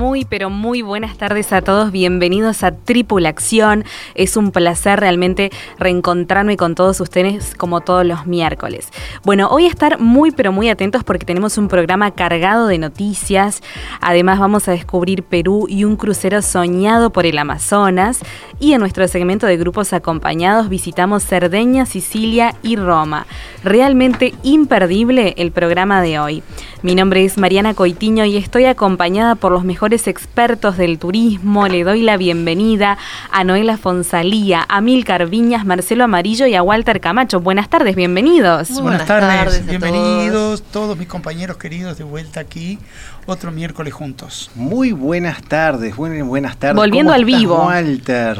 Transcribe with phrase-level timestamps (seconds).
[0.00, 1.92] Muy, pero muy buenas tardes a todos.
[1.92, 3.84] Bienvenidos a Tripulación.
[4.14, 8.88] Es un placer realmente reencontrarme con todos ustedes como todos los miércoles.
[9.24, 13.62] Bueno, hoy estar muy, pero muy atentos porque tenemos un programa cargado de noticias.
[14.00, 18.20] Además, vamos a descubrir Perú y un crucero soñado por el Amazonas.
[18.58, 23.26] Y en nuestro segmento de grupos acompañados visitamos Cerdeña, Sicilia y Roma.
[23.64, 26.42] Realmente imperdible el programa de hoy.
[26.82, 31.66] Mi nombre es Mariana Coitiño y estoy acompañada por los mejores expertos del turismo.
[31.68, 32.96] Le doy la bienvenida
[33.32, 37.40] a Noela Fonsalía, a Milcar Viñas, Marcelo Amarillo y a Walter Camacho.
[37.40, 38.70] Buenas tardes, bienvenidos.
[38.70, 40.96] Muy buenas, tardes, bienvenidos todos.
[40.96, 42.78] mis compañeros queridos de vuelta aquí,
[43.26, 44.50] otro miércoles juntos.
[44.54, 46.76] Muy buenas tardes, buenas tardes.
[46.76, 47.66] Volviendo al vivo.
[47.66, 48.38] Walter.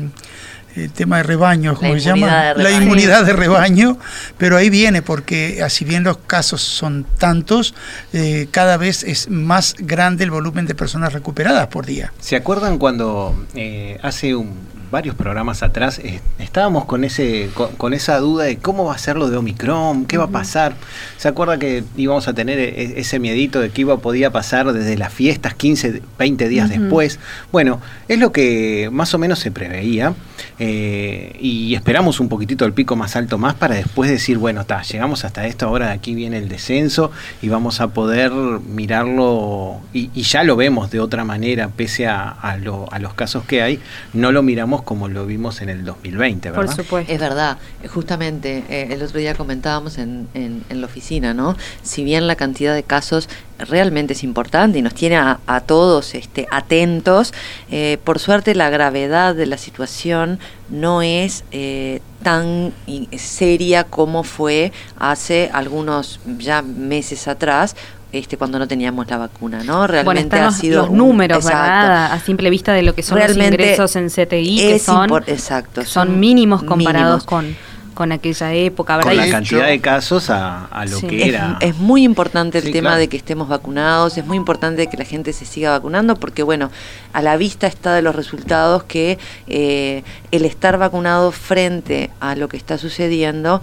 [0.75, 3.97] el tema de rebaño, como se llama, la inmunidad de rebaño,
[4.37, 7.73] pero ahí viene porque así bien los casos son tantos,
[8.13, 12.13] eh, cada vez es más grande el volumen de personas recuperadas por día.
[12.19, 18.19] ¿Se acuerdan cuando eh, hace un, varios programas atrás eh, estábamos con ese con, esa
[18.19, 20.75] duda de cómo va a ser lo de Omicron, qué va a pasar.
[21.17, 24.97] ¿Se acuerda que íbamos a tener e, ese miedito de que iba podía pasar desde
[24.97, 27.19] las fiestas 15, 20 días después?
[27.51, 30.13] Bueno, es lo que más o menos se preveía
[30.59, 34.81] eh, y esperamos un poquitito el pico más alto más para después decir, bueno, está,
[34.81, 40.09] llegamos hasta esto, ahora de aquí viene el descenso y vamos a poder mirarlo y,
[40.21, 43.79] ya lo vemos de otra manera, pese a, a los casos que hay,
[44.13, 46.65] no lo miramos como lo vimos en el 2020, ¿verdad?
[46.65, 47.11] Por supuesto.
[47.11, 51.55] Es verdad, justamente eh, el otro día comentábamos en, en, la oficina, ¿no?
[51.83, 56.47] Si bien la cantidad de casos realmente es importante y nos tiene a, todos este,
[56.51, 57.33] atentos,
[57.69, 62.73] eh, por suerte la gravedad de la situación no es eh, tan
[63.17, 67.75] seria como fue hace algunos ya meses atrás
[68.11, 69.87] este, cuando no teníamos la vacuna, ¿no?
[69.87, 72.11] Realmente ha sido los números, ¿verdad?
[72.11, 76.19] A simple vista de lo que son los ingresos en CTI, que son, exacto, son,
[76.19, 77.55] mínimos comparados con
[77.93, 79.11] con aquella época, ¿verdad?
[79.11, 81.57] Con la cantidad de casos a, lo que era.
[81.59, 85.33] Es muy importante el tema de que estemos vacunados, es muy importante que la gente
[85.33, 86.71] se siga vacunando, porque bueno,
[87.13, 92.47] a la vista está de los resultados que eh, el estar vacunado frente a lo
[92.47, 93.61] que está sucediendo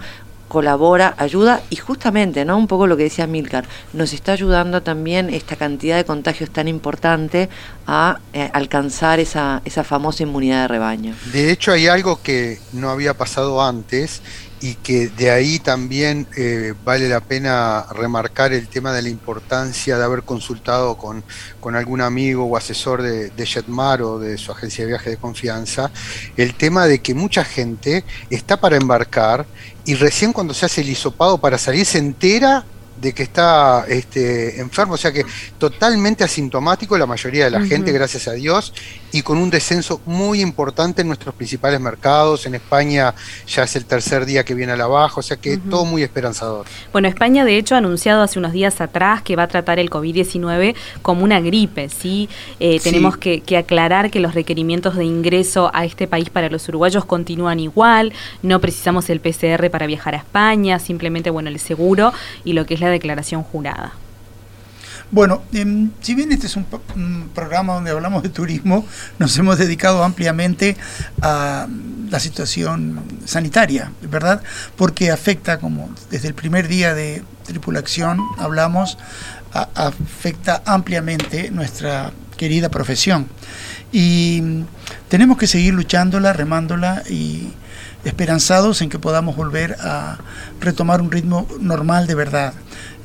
[0.49, 2.57] colabora, ayuda y justamente, ¿no?
[2.57, 6.67] Un poco lo que decía Milcar, nos está ayudando también esta cantidad de contagios tan
[6.67, 7.47] importante
[7.87, 11.15] a eh, alcanzar esa, esa famosa inmunidad de rebaño.
[11.31, 14.21] De hecho, hay algo que no había pasado antes
[14.61, 19.97] y que de ahí también eh, vale la pena remarcar el tema de la importancia
[19.97, 21.23] de haber consultado con,
[21.59, 25.17] con algún amigo o asesor de, de, Jetmar o de su agencia de viaje de
[25.17, 25.91] confianza,
[26.35, 29.45] el tema de que mucha gente está para embarcar
[29.85, 32.65] y recién cuando se hace el hisopado para salir se entera
[33.01, 35.25] de que está este, enfermo, o sea que
[35.57, 38.73] totalmente asintomático la mayoría de la gente, gracias a Dios,
[39.11, 42.45] y con un descenso muy importante en nuestros principales mercados.
[42.45, 43.13] En España
[43.47, 46.03] ya es el tercer día que viene a la baja, o sea que todo muy
[46.03, 46.65] esperanzador.
[46.91, 49.89] Bueno, España de hecho ha anunciado hace unos días atrás que va a tratar el
[49.89, 52.29] COVID-19 como una gripe, ¿sí?
[52.59, 56.67] Eh, tenemos Que, que, aclarar que los requerimientos de ingreso a este país para los
[56.69, 58.13] uruguayos continúan igual,
[58.43, 62.13] no precisamos el PCR para viajar a España, simplemente, bueno, el seguro
[62.43, 63.93] y lo que es la declaración jurada.
[65.11, 66.65] Bueno, em, si bien este es un,
[67.33, 68.85] programa donde hablamos de turismo,
[69.17, 70.77] nos hemos dedicado ampliamente
[71.21, 71.67] a
[72.11, 74.43] la situación sanitaria, ¿verdad?
[74.75, 78.99] Porque afecta, como desde el primer día de tripulación hablamos,
[79.51, 83.27] afecta ampliamente nuestra querida profesión.
[83.91, 84.63] Y mm,
[85.09, 87.49] tenemos que seguir luchándola, remándola y
[88.03, 90.17] esperanzados en que podamos volver a
[90.59, 92.53] retomar un ritmo normal de verdad.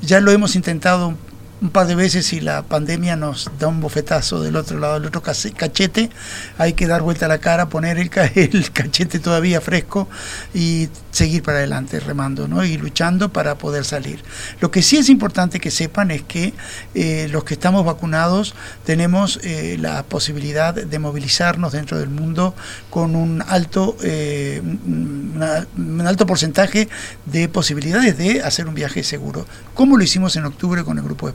[0.02, 1.14] Ya lo hemos intentado
[1.60, 5.06] un par de veces y la pandemia nos da un bofetazo del otro lado, del
[5.06, 6.10] otro cachete,
[6.58, 10.08] hay que dar vuelta a la cara, poner el, cachete todavía fresco
[10.52, 12.64] y seguir para adelante remando ¿no?
[12.64, 14.22] y luchando para poder salir.
[14.60, 16.52] Lo que sí es importante que sepan es que
[16.94, 18.54] eh, los que estamos vacunados
[18.84, 22.54] tenemos eh, la posibilidad de movilizarnos dentro del mundo
[22.90, 26.88] con un alto, eh, un alto porcentaje
[27.26, 31.26] de posibilidades de hacer un viaje seguro, como lo hicimos en octubre con el Grupo
[31.26, 31.32] de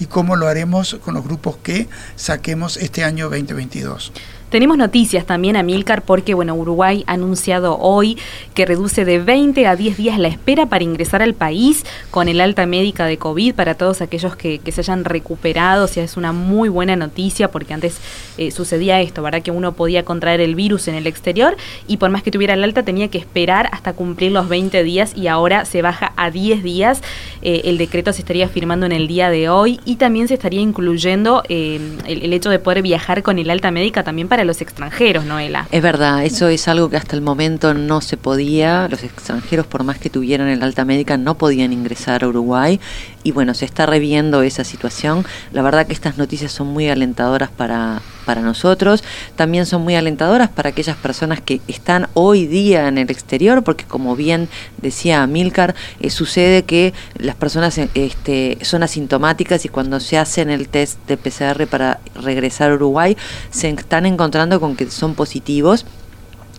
[0.00, 4.12] Y cómo lo haremos con los grupos que saquemos este año 2022.
[4.52, 8.18] Tenemos noticias también, Amilcar, porque bueno, Uruguay ha anunciado hoy
[8.52, 12.38] que reduce de 20 a 10 días la espera para ingresar al país con el
[12.38, 15.86] alta médica de COVID para todos aquellos que, se hayan recuperado.
[15.86, 17.96] O sea, es una muy buena noticia porque antes
[18.36, 19.40] eh, sucedía esto, ¿verdad?
[19.40, 21.56] Que uno podía contraer el virus en el exterior
[21.88, 25.16] y por más que tuviera el alta tenía que esperar hasta cumplir los 20 días
[25.16, 27.00] y ahora se baja a 10 días.
[27.40, 30.60] Eh, el decreto se estaría firmando en el día de hoy y también se estaría
[30.60, 35.24] incluyendo eh, el hecho de poder viajar con el alta médica también para los extranjeros,
[35.24, 35.68] Noela.
[35.70, 38.88] Es verdad, eso es algo que hasta el momento no se podía.
[38.88, 42.80] Los extranjeros, por más que tuvieran el alta médica, no podían ingresar a Uruguay.
[43.22, 45.24] Y bueno, se está reviendo esa situación.
[45.52, 49.04] La verdad que estas noticias son muy alentadoras para, para nosotros.
[49.36, 53.84] También son muy alentadoras para aquellas personas que están hoy día en el exterior, porque
[53.84, 54.48] como bien
[54.80, 60.50] decía Milcar, eh, sucede que las personas eh, este, son asintomáticas y cuando se hacen
[60.50, 63.16] el test de PCR para regresar a Uruguay,
[63.50, 65.84] se están encontrando con que son positivos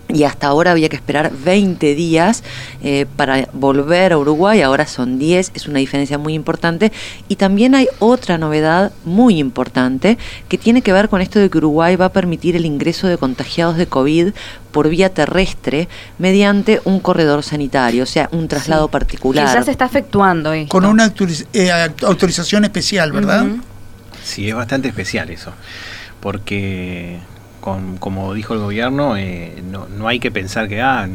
[0.10, 2.44] y hasta ahora había que esperar 20 días
[2.84, 6.92] eh, para volver a Uruguay, ahora son 10, es una diferencia muy importante.
[7.30, 10.18] Y también hay otra novedad muy importante
[10.50, 13.18] que tiene que ver con esto de que Uruguay va a permitir el ingreso de
[13.18, 14.34] contagiados de COVID
[14.72, 15.88] por vía terrestre
[16.20, 19.48] mediante un corredor sanitario, o sea, un traslado particular.
[19.48, 20.52] Que ya se está efectuando.
[20.68, 21.12] Con una
[21.54, 21.72] eh,
[22.04, 23.48] autorización especial, ¿verdad?
[24.24, 25.54] Sí, es bastante especial eso,
[26.20, 27.20] porque
[28.00, 31.08] como dijo el gobierno, eh, no, hay que pensar que ah,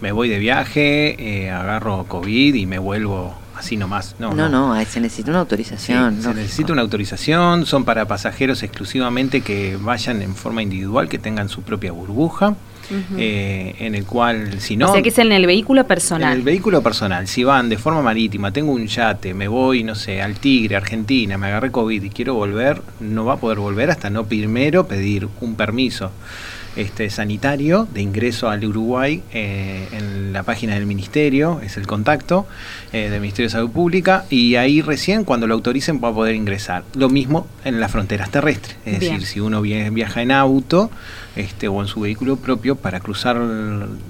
[0.00, 4.14] me voy de viaje, eh, agarro COVID y me vuelvo así nomás.
[4.18, 6.22] No, no, no, se necesita una autorización.
[6.22, 11.48] se necesita una autorización, son para pasajeros exclusivamente que vayan en forma individual, que tengan
[11.48, 12.54] su propia burbuja.
[13.16, 14.90] Eh, en el cual, si no...
[14.90, 16.32] O sea, que es en el vehículo personal.
[16.32, 19.94] En el vehículo personal, si van de forma marítima, tengo un yate, me voy, no
[19.94, 23.90] sé, al Tigre, Argentina, me agarré COVID y quiero volver, no va a poder volver
[23.90, 26.10] hasta no primero pedir un permiso
[26.76, 32.46] este, sanitario de ingreso al Uruguay eh, en la página del Ministerio, es el contacto
[32.92, 36.34] eh, del Ministerio de Salud Pública, y ahí recién cuando lo autoricen va a poder
[36.34, 36.84] ingresar.
[36.94, 40.90] Lo mismo en las fronteras terrestres, es decir, si uno viaja en auto
[41.34, 43.40] este, o en su vehículo propio para cruzar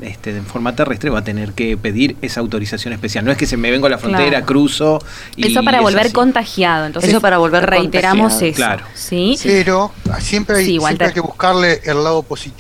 [0.01, 3.25] este, de forma terrestre va a tener que pedir esa autorización especial.
[3.25, 5.01] No es que se me vengo a la frontera, cruzo
[5.35, 6.87] y eso para volver contagiado.
[6.87, 8.57] Entonces eso para volver reiteramos eso.
[8.57, 8.85] Claro.
[8.95, 9.39] ¿sí?
[9.43, 12.56] Pero siempre hay, siempre hay que buscarle el lado positivo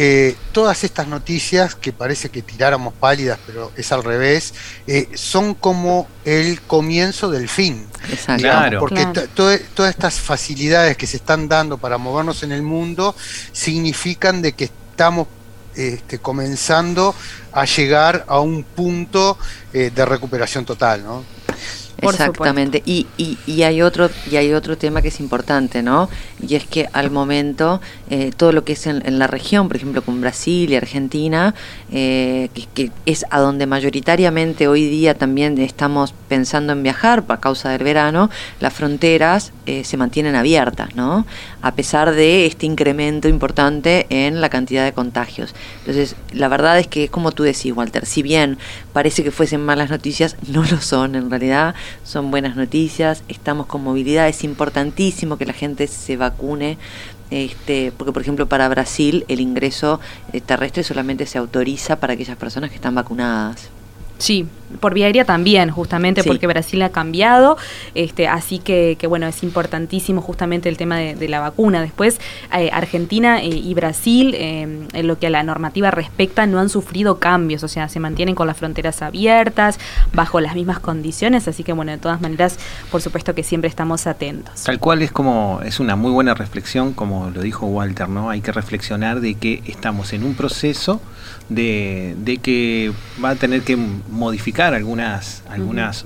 [0.00, 4.54] eh, todas estas noticias, que parece que tiráramos pálidas, pero es al revés,
[4.86, 7.84] eh, son como el comienzo del fin.
[8.38, 8.78] Claro.
[8.78, 13.16] Porque todas estas facilidades que se están dando para movernos en el mundo
[13.52, 15.26] significan de que estamos
[15.74, 17.14] este, comenzando
[17.52, 19.36] a llegar a un punto
[19.72, 21.02] eh, de recuperación total.
[21.02, 21.24] ¿no?
[22.00, 22.82] Exactamente.
[22.86, 26.08] Y, y, y, hay otro, y hay otro tema que es importante, ¿no?
[26.46, 30.02] Y es que al momento, eh, todo lo que es en, la región, por ejemplo,
[30.02, 31.54] con Brasil y Argentina,
[31.90, 37.70] eh, que, es a donde mayoritariamente hoy día también estamos pensando en viajar a causa
[37.70, 41.26] del verano, las fronteras eh, se mantienen abiertas, ¿no?
[41.60, 45.54] A pesar de este incremento importante en la cantidad de contagios.
[45.80, 48.58] Entonces, la verdad es que, como tú decís, Walter, si bien
[48.92, 51.74] parece que fuesen malas noticias, no lo son en realidad
[52.04, 56.78] son buenas noticias, estamos con movilidad, es importantísimo que la gente se vacune,
[57.30, 60.00] este, porque por ejemplo para Brasil el ingreso
[60.32, 63.68] eh, terrestre solamente se autoriza para aquellas personas que están vacunadas.
[64.18, 64.46] Sí,
[64.80, 67.56] por vía aérea también, justamente porque Brasil ha cambiado,
[67.94, 71.82] este, así que, que, bueno, es importantísimo justamente el tema de, la vacuna.
[71.82, 72.20] Después,
[72.56, 76.68] eh, Argentina eh, y Brasil, eh, en lo que a la normativa respecta, no han
[76.68, 79.78] sufrido cambios, o sea, se mantienen con las fronteras abiertas,
[80.12, 82.58] bajo las mismas condiciones, así que bueno, de todas maneras,
[82.90, 84.64] por supuesto que siempre estamos atentos.
[84.64, 88.30] Tal cual es como, es una muy buena reflexión, como lo dijo Walter, ¿no?
[88.30, 91.00] Hay que reflexionar de que estamos en un proceso
[91.48, 96.04] de, de que va a tener que modificar algunas, algunas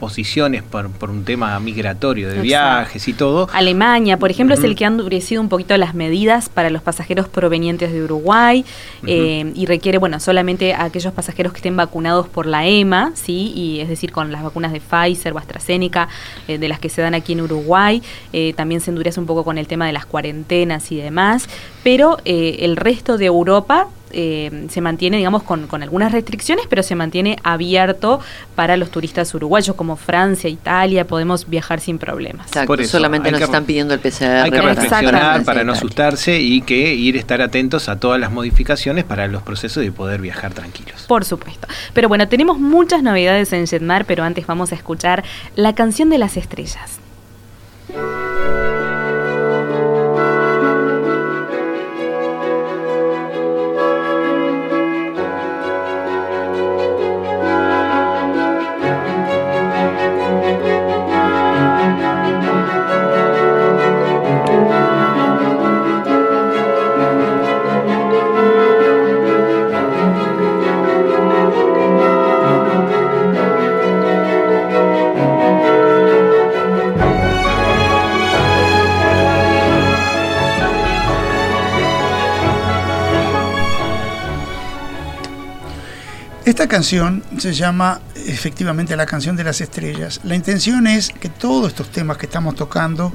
[0.00, 3.48] posiciones por, por, un tema migratorio de viajes y todo.
[3.52, 7.28] Alemania, por ejemplo, es el que ha endurecido un poquito las medidas para los pasajeros
[7.28, 8.64] provenientes de Uruguay
[9.06, 13.52] eh, y requiere, bueno, solamente a aquellos pasajeros que estén vacunados por la EMA, ¿sí?
[13.54, 16.08] Y es decir, con las vacunas de Pfizer o AstraZeneca,
[16.48, 18.02] eh, de las que se dan aquí en Uruguay.
[18.32, 21.46] Eh, también se endurece un poco con el tema de las cuarentenas y demás,
[21.84, 26.94] pero el resto de Europa eh, se mantiene, digamos, con, con, algunas restricciones, pero se
[26.94, 28.20] mantiene abierto
[28.54, 32.50] para los turistas uruguayos como Francia, Italia, podemos viajar sin problemas.
[32.86, 34.42] solamente nos están pidiendo el PCR.
[34.44, 39.04] Hay que reflexionar para no asustarse y que ir estar atentos a todas las modificaciones
[39.04, 41.04] para los procesos de poder viajar tranquilos.
[41.06, 41.68] Por supuesto.
[41.94, 45.24] Pero bueno, tenemos muchas novedades en Jetmar, pero antes vamos a escuchar
[45.56, 47.00] la canción de las estrellas.
[86.50, 90.18] Esta canción se llama efectivamente la canción de las estrellas.
[90.24, 93.12] La intención es que todos estos temas que estamos tocando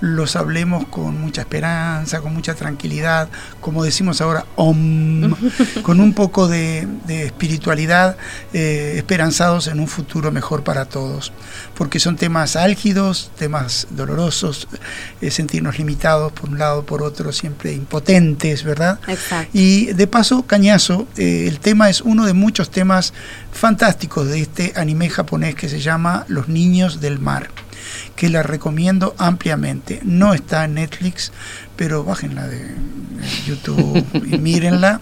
[0.00, 3.28] los hablemos con mucha esperanza, con mucha tranquilidad,
[3.60, 5.34] como decimos ahora, om,
[5.82, 8.16] con un poco de, espiritualidad,
[8.52, 11.32] eh, esperanzados en un futuro mejor para todos,
[11.74, 14.68] porque son temas álgidos, temas dolorosos,
[15.20, 19.00] eh, sentirnos limitados por un lado, por otro, siempre impotentes, ¿verdad?
[19.08, 19.50] Exacto.
[19.52, 23.12] Y de paso, Cañazo, eh, el tema es uno de muchos temas
[23.52, 27.50] fantásticos de este anime japonés que se llama Los Niños del Mar
[28.18, 30.00] que la recomiendo ampliamente.
[30.02, 31.30] No está en Netflix,
[31.76, 32.66] pero bájenla de
[33.46, 35.00] YouTube y mírenla.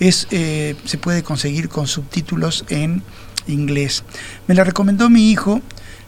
[0.00, 3.02] Es, eh, se puede conseguir con subtítulos en
[3.46, 4.02] inglés.
[4.46, 5.60] Me la recomendó mi hijo.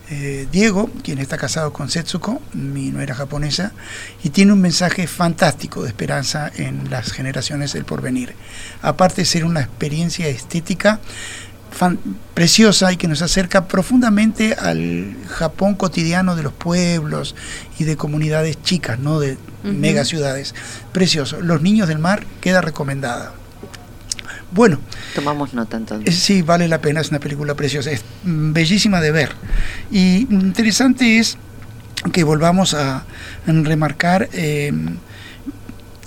[0.08, 3.72] Eh, Diego, quien está casado con Setsuko, mi nuera japonesa,
[4.24, 8.34] y tiene un mensaje fantástico de esperanza en las generaciones del porvenir.
[8.80, 11.00] Aparte de ser una experiencia estética,
[12.34, 17.34] preciosa y que nos acerca profundamente al Japón cotidiano de los pueblos
[17.78, 20.54] y de comunidades chicas, no de mega ciudades.
[20.92, 21.40] Precioso.
[21.40, 23.32] Los niños del mar queda recomendada.
[24.52, 24.78] Bueno.
[25.14, 26.14] Tomamos nota entonces.
[26.16, 29.32] Sí, vale la pena, es una película preciosa, es bellísima de ver.
[29.90, 31.36] Y interesante es
[32.12, 33.04] que volvamos a
[33.46, 34.72] remarcar eh,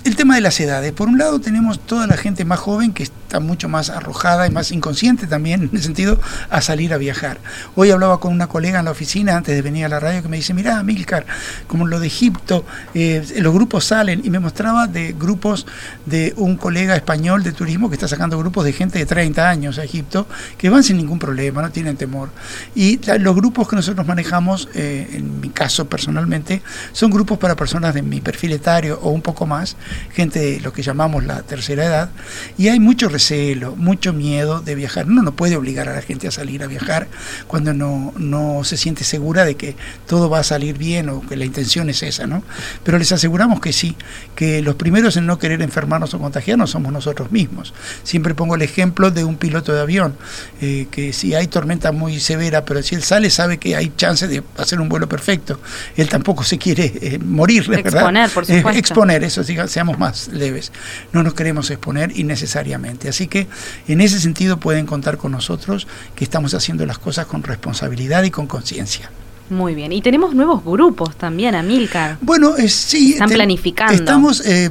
[0.04, 0.92] el tema de las edades.
[0.92, 4.50] Por un lado tenemos toda la gente más joven que está mucho más arrojada y
[4.50, 7.38] más inconsciente también en el sentido a salir a viajar.
[7.74, 10.28] Hoy hablaba con una colega en la oficina antes de venir a la radio que
[10.28, 11.26] me dice, mira Milcar,
[11.66, 12.64] como lo de Egipto,
[12.94, 15.66] eh, los grupos salen y me mostraba de grupos
[16.06, 19.78] de un colega español de turismo que está sacando grupos de gente de 30 años
[19.78, 20.26] a Egipto
[20.56, 22.30] que van sin ningún problema, no tienen temor.
[22.74, 27.94] Y los grupos que nosotros manejamos, eh, en mi caso personalmente, son grupos para personas
[27.94, 29.76] de mi perfil etario o un poco más
[30.12, 32.10] gente de lo que llamamos la tercera edad,
[32.58, 35.06] y hay mucho recelo, mucho miedo de viajar.
[35.06, 37.08] Uno no puede obligar a la gente a salir a viajar
[37.46, 41.36] cuando no, no se siente segura de que todo va a salir bien o que
[41.36, 42.42] la intención es esa, ¿no?
[42.84, 43.96] Pero les aseguramos que sí,
[44.34, 47.72] que los primeros en no querer enfermarnos o contagiarnos somos nosotros mismos.
[48.02, 50.16] Siempre pongo el ejemplo de un piloto de avión,
[50.60, 54.26] eh, que si hay tormenta muy severa, pero si él sale sabe que hay chance
[54.28, 55.60] de hacer un vuelo perfecto.
[55.96, 57.94] Él tampoco se quiere eh, morir, ¿verdad?
[57.94, 58.78] Exponer, por supuesto.
[58.78, 59.44] exponer, eso
[59.80, 60.72] seamos más leves.
[61.14, 63.08] No nos queremos exponer innecesariamente.
[63.08, 63.46] Así que
[63.88, 68.30] en ese sentido pueden contar con nosotros que estamos haciendo las cosas con responsabilidad y
[68.30, 69.10] con conciencia.
[69.48, 69.90] Muy bien.
[69.90, 72.18] Y tenemos nuevos grupos también, Amilcar.
[72.20, 73.14] Bueno, eh, sí.
[73.14, 73.94] Están planificando.
[73.94, 74.70] Estamos, eh,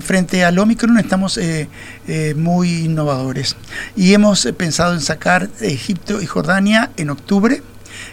[0.00, 1.68] frente al Omicron, estamos eh,
[2.34, 3.56] muy innovadores.
[3.94, 7.62] Y hemos pensado en sacar Egipto y Jordania en octubre.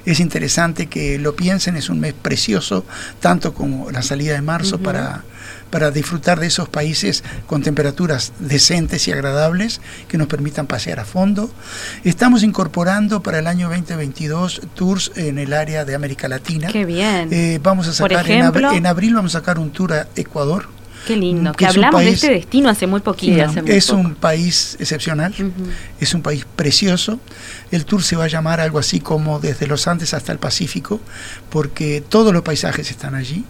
[0.06, 2.86] Es interesante que lo piensen, es un mes precioso,
[3.22, 5.24] tanto como la salida de marzo para
[5.70, 11.06] para disfrutar de esos países con temperaturas decentes y agradables que nos permitan pasear a
[11.06, 11.50] fondo.
[12.04, 16.70] Estamos incorporando para el año 2022 tours en el área de América Latina.
[16.72, 17.30] Qué bien.
[17.32, 20.78] Eh, vamos a sacar en, abril vamos a sacar un tour a Ecuador.
[21.06, 23.46] Qué lindo, que, hablamos de este destino hace muy poquito.
[23.66, 25.34] es un país excepcional,
[26.02, 27.22] es un país precioso.
[27.72, 31.00] El tour se va a llamar algo así como desde los Andes hasta el Pacífico,
[31.50, 33.46] porque todos los paisajes están allí.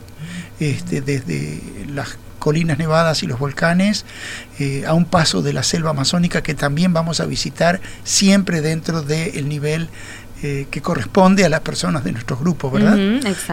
[0.60, 1.62] Este, desde
[1.94, 4.06] las colinas nevadas y los volcanes,
[4.60, 9.02] eh, a un paso de la selva amazónica que también vamos a visitar siempre dentro
[9.02, 9.90] del nivel
[10.44, 12.98] eh, que corresponde a las personas de nuestros grupos, ¿verdad?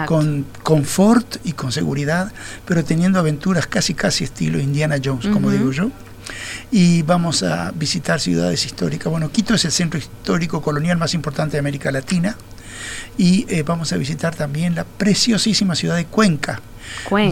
[0.06, 2.30] con confort y con seguridad,
[2.66, 5.90] pero teniendo aventuras casi casi estilo Indiana Jones, como digo yo.
[6.70, 9.10] Y vamos a visitar ciudades históricas.
[9.10, 12.36] Bueno, Quito es el centro histórico colonial más importante de América Latina.
[13.16, 16.60] Y eh, vamos a visitar también la preciosísima ciudad de Cuenca,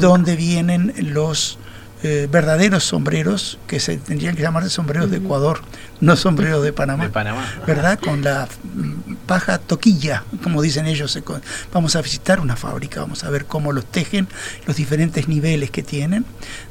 [0.00, 1.58] donde vienen los
[2.04, 5.60] eh, verdaderos sombreros que se tendrían que llamar sombreros de Ecuador,
[6.00, 7.04] no sombreros de Panamá.
[7.64, 7.98] ¿Verdad?
[8.00, 8.48] Con la
[9.26, 11.16] paja toquilla, como dicen ellos.
[11.72, 14.26] Vamos a visitar una fábrica, vamos a ver cómo los tejen,
[14.66, 16.24] los diferentes niveles que tienen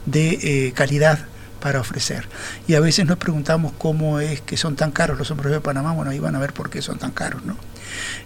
[0.06, 1.20] de eh, calidad
[1.62, 2.28] para ofrecer.
[2.68, 5.94] Y a veces nos preguntamos cómo es que son tan caros los sombreros de Panamá.
[5.94, 7.56] Bueno, ahí van a ver por qué son tan caros, ¿no?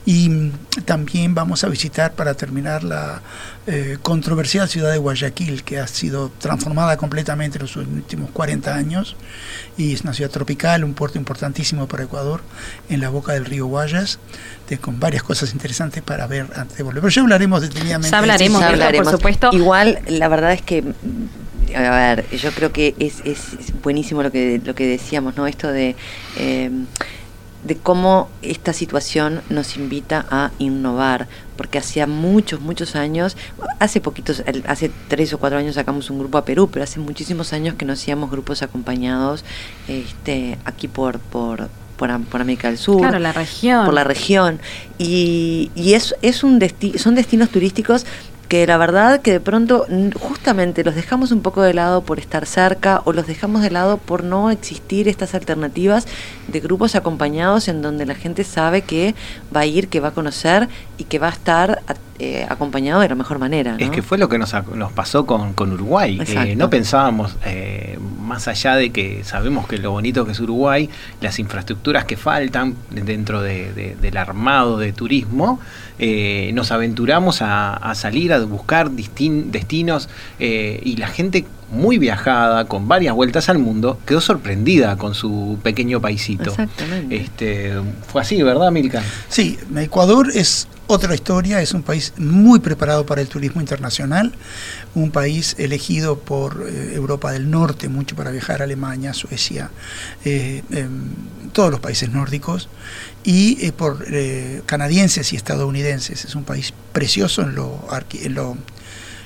[0.05, 0.51] Y
[0.85, 3.21] también vamos a visitar para terminar la
[3.67, 9.15] eh, controversial ciudad de Guayaquil, que ha sido transformada completamente en los últimos 40 años
[9.77, 12.41] y es una ciudad tropical, un puerto importantísimo para Ecuador,
[12.89, 14.19] en la boca del río Guayas,
[14.81, 17.01] con varias cosas interesantes para ver antes de volver.
[17.01, 18.11] Pero ya hablaremos detenidamente.
[18.11, 18.63] Ya hablaremos,
[18.97, 19.49] por supuesto.
[19.51, 20.83] Igual, la verdad es que
[21.73, 23.39] a ver, yo creo que es, es
[23.81, 25.47] buenísimo lo que, lo que decíamos, ¿no?
[25.47, 25.95] Esto de
[26.37, 26.69] eh,
[27.65, 33.35] de cómo esta situación nos invita a innovar, porque hacía muchos, muchos años,
[33.79, 37.53] hace poquitos, hace tres o cuatro años sacamos un grupo a Perú, pero hace muchísimos
[37.53, 39.43] años que no hacíamos grupos acompañados
[39.87, 42.99] este, aquí por, por, por, América del Sur.
[42.99, 43.85] Claro, la región.
[43.85, 44.59] Por la región.
[44.99, 46.61] Y, y es, es un
[46.97, 48.05] son destinos turísticos
[48.47, 49.87] que la verdad que de pronto
[50.19, 53.97] justamente los dejamos un poco de lado por estar cerca o los dejamos de lado
[53.97, 56.05] por no existir estas alternativas
[56.47, 59.15] de grupos acompañados en donde la gente sabe que
[59.55, 61.81] va a ir, que va a conocer y que va a estar
[62.17, 63.75] eh, acompañado de la mejor manera.
[63.77, 66.17] Es que fue lo que nos, nos pasó con, con Uruguay.
[66.25, 70.89] Eh, no pensábamos, eh, más allá de que sabemos que lo bonito que es Uruguay,
[71.19, 75.59] las infraestructuras que faltan dentro del armado de turismo,
[76.53, 80.07] nos aventuramos a, salir a buscar destinos
[80.39, 86.01] y la gente muy viajada, con varias vueltas al mundo, quedó sorprendida con su pequeño
[86.01, 86.51] paisito.
[86.51, 87.15] Exactamente.
[87.15, 87.73] Este,
[88.07, 89.03] fue así, ¿verdad, Milka?
[89.29, 94.33] Sí, Ecuador es otra historia, es un país muy preparado para el turismo internacional,
[94.93, 99.71] un país elegido por eh, Europa del Norte mucho para viajar a Alemania, Suecia,
[100.23, 101.09] eh, em,
[101.53, 102.69] todos los países nórdicos,
[103.23, 104.05] y eh, por
[104.67, 106.25] canadienses y estadounidenses.
[106.25, 108.57] Es un país precioso en lo, en lo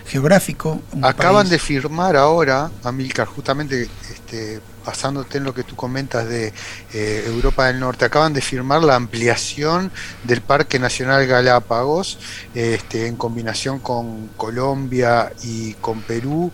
[0.10, 0.82] geográfico.
[1.02, 6.52] Acaban de firmar ahora, Amilcar, justamente este, basándote en lo que tú comentas de
[6.93, 9.91] eh, Europa del Norte, acaban de firmar la ampliación
[10.24, 12.17] del Parque Nacional Galápagos
[12.56, 16.52] este, en combinación con Colombia y con Perú,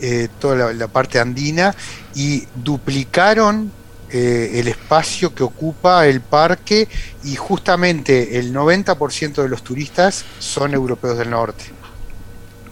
[0.00, 1.74] eh, toda la, parte andina,
[2.14, 3.70] y duplicaron
[4.08, 6.88] eh, el espacio que ocupa el parque
[7.24, 11.75] y justamente el 90% de los turistas son europeos del norte.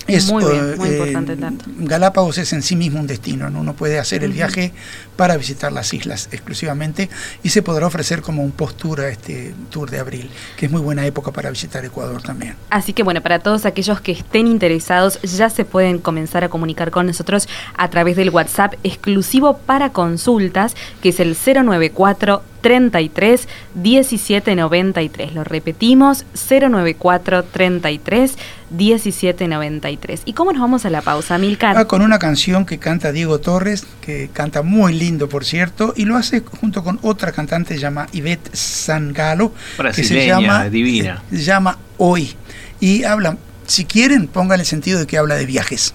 [0.06, 1.64] Es, muy bien, muy eh, importante el dato.
[1.78, 3.60] Galápagos es en sí mismo un destino, ¿no?
[3.60, 4.72] uno puede hacer el viaje
[5.16, 7.09] para visitar las islas exclusivamente
[7.42, 10.81] y se podrá ofrecer como un post-tour a este tour de abril, que es muy
[10.81, 12.57] buena época para visitar Ecuador también.
[12.70, 16.90] Así que bueno, para todos aquellos que estén interesados, ya se pueden comenzar a comunicar
[16.90, 25.35] con nosotros a través del WhatsApp exclusivo para consultas, que es el 094 33 1793.
[25.35, 28.37] Lo repetimos, 094 33
[28.70, 30.22] 1793.
[30.24, 31.77] ¿Y cómo nos vamos a la pausa, Milcar?
[31.77, 36.06] Ah, con una canción que canta Diego Torres, que canta muy lindo, por cierto, y
[36.06, 39.52] lo hace junto con otra cantante llamada Ivette Sangalo,
[39.94, 41.22] que se llama, divina.
[41.30, 42.34] Se llama Hoy.
[42.80, 43.36] Y habla,
[43.66, 45.94] si quieren, pongan el sentido de que habla de viajes.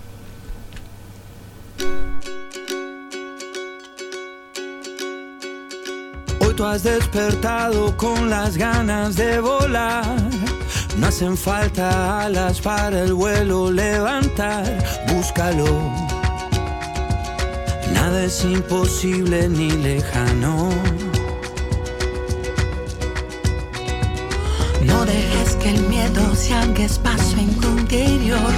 [6.39, 10.05] Hoy tú has despertado con las ganas de volar.
[10.99, 14.65] No hacen falta alas para el vuelo levantar.
[15.07, 16.18] Búscalo.
[18.01, 20.69] Nada es imposible ni lejano.
[24.85, 28.53] No dejes que el miedo se haga espacio en tu interior.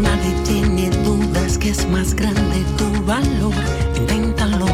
[0.00, 3.54] Nadie tiene dudas que es más grande tu valor.
[3.96, 4.66] Inténtalo.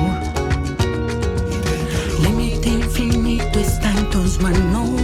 [2.23, 5.00] Límite infinito está en tus manos.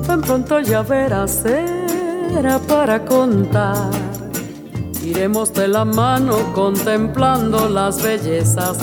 [0.06, 3.90] tan pronto ya verás, era para contar.
[5.04, 8.78] Iremos de la mano contemplando las bellezas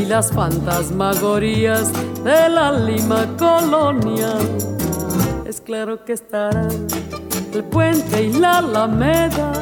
[0.00, 1.92] y las fantasmagorías
[2.24, 4.46] de la Lima colonial.
[5.46, 6.86] Es claro que estarán
[7.52, 9.52] el puente y la alameda,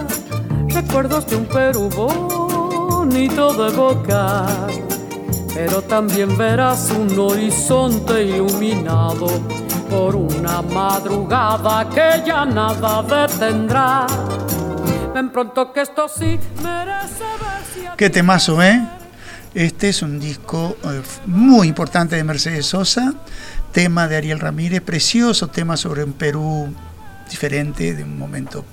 [0.69, 4.94] recuerdos de un Perú bonito de evocar
[5.55, 9.27] pero también verás un horizonte iluminado
[9.89, 14.07] por una madrugada que ya nada detendrá.
[15.15, 17.91] Ven pronto que esto sí merece verse.
[17.97, 18.85] Qué temazo, ¿eh?
[19.55, 23.15] Este es un disco eh, muy importante de Mercedes Sosa,
[23.71, 26.75] tema de Ariel Ramírez, precioso tema sobre un Perú
[27.31, 28.65] diferente, de un momento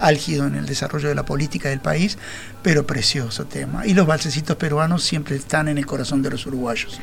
[0.00, 2.18] álgido en el desarrollo de la política del país,
[2.62, 3.86] pero precioso tema.
[3.86, 6.98] Y los balsecitos peruanos siempre están en el corazón de los uruguayos.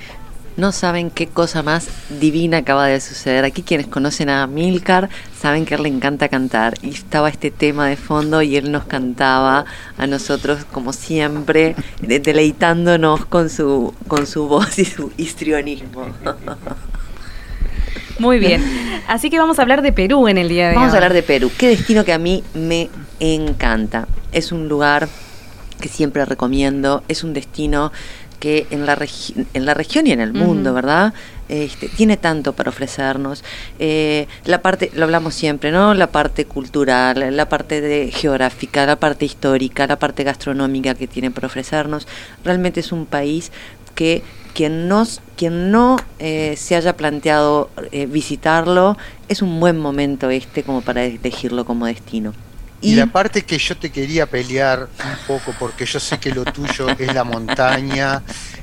[0.58, 1.88] No saben qué cosa más
[2.20, 3.46] divina acaba de suceder.
[3.46, 5.08] Aquí quienes conocen a Milcar
[5.40, 6.74] saben que él le encanta cantar.
[6.82, 9.66] Y estaba este tema de fondo y él nos cantaba
[10.00, 16.08] a nosotros como siempre, de- deleitándonos con su, con su voz y su histrionismo.
[18.20, 18.64] Muy bien.
[19.08, 20.98] Así que vamos a hablar de Perú en el día de Vamos a hoy.
[20.98, 21.52] hablar de Perú.
[21.58, 24.08] Qué destino que a mí me encanta.
[24.32, 25.08] Es un lugar
[25.80, 27.04] que siempre recomiendo.
[27.08, 27.92] Es un destino
[28.40, 30.74] que en la, regi- en la región y en el mundo.
[30.74, 31.14] ¿verdad?
[31.50, 33.44] Este, tiene tanto para ofrecernos.
[33.80, 35.94] Eh, la parte, lo hablamos siempre, ¿no?
[35.94, 41.32] La parte cultural, la parte de geográfica, la parte histórica, la parte gastronómica que tiene
[41.32, 42.06] para ofrecernos.
[42.44, 43.52] Realmente es un país
[43.98, 44.22] que
[44.54, 48.96] quien, nos, quien no eh, se haya planteado eh, visitarlo,
[49.28, 52.34] es un buen momento este como para elegirlo como destino.
[52.80, 56.46] Y, la parte que yo te quería pelear un poco, porque yo sé que lo
[56.46, 58.22] tuyo es la montaña,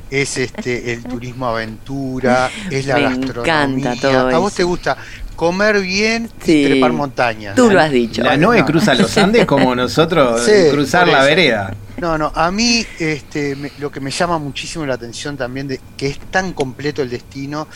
[0.08, 3.96] es este el turismo aventura, es la Me gastronomía.
[4.00, 4.96] Todo A vos te gusta
[5.34, 7.54] comer bien y trepar montañas.
[7.54, 8.22] Tú lo has dicho.
[8.22, 11.74] La Noe cruza los Andes como nosotros cruzar la vereda.
[11.96, 16.08] No, no, a mí este, lo que me llama muchísimo la atención también de que
[16.08, 17.68] es tan completo el destino,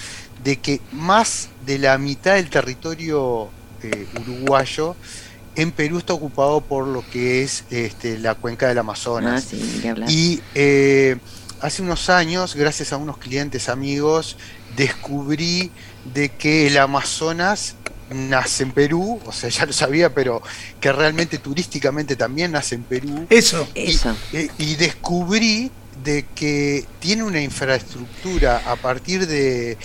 [0.43, 3.49] de que más de la mitad del territorio
[3.83, 4.97] eh, uruguayo
[5.55, 9.49] en Perú está ocupado por lo que es este, la cuenca del Amazonas.
[9.85, 11.17] Ah, y eh,
[11.61, 14.37] hace unos años, gracias a unos clientes amigos,
[14.77, 15.73] descubrí
[16.05, 17.77] de que el Amazonas
[18.11, 20.43] nace en Perú, o sea, ya lo sabía, pero
[20.81, 23.27] que realmente turísticamente también nace en Perú.
[23.31, 23.69] Eso.
[23.75, 24.17] Y, Eso.
[24.33, 25.71] y descubrí
[26.03, 29.77] de que tiene una infraestructura a partir de,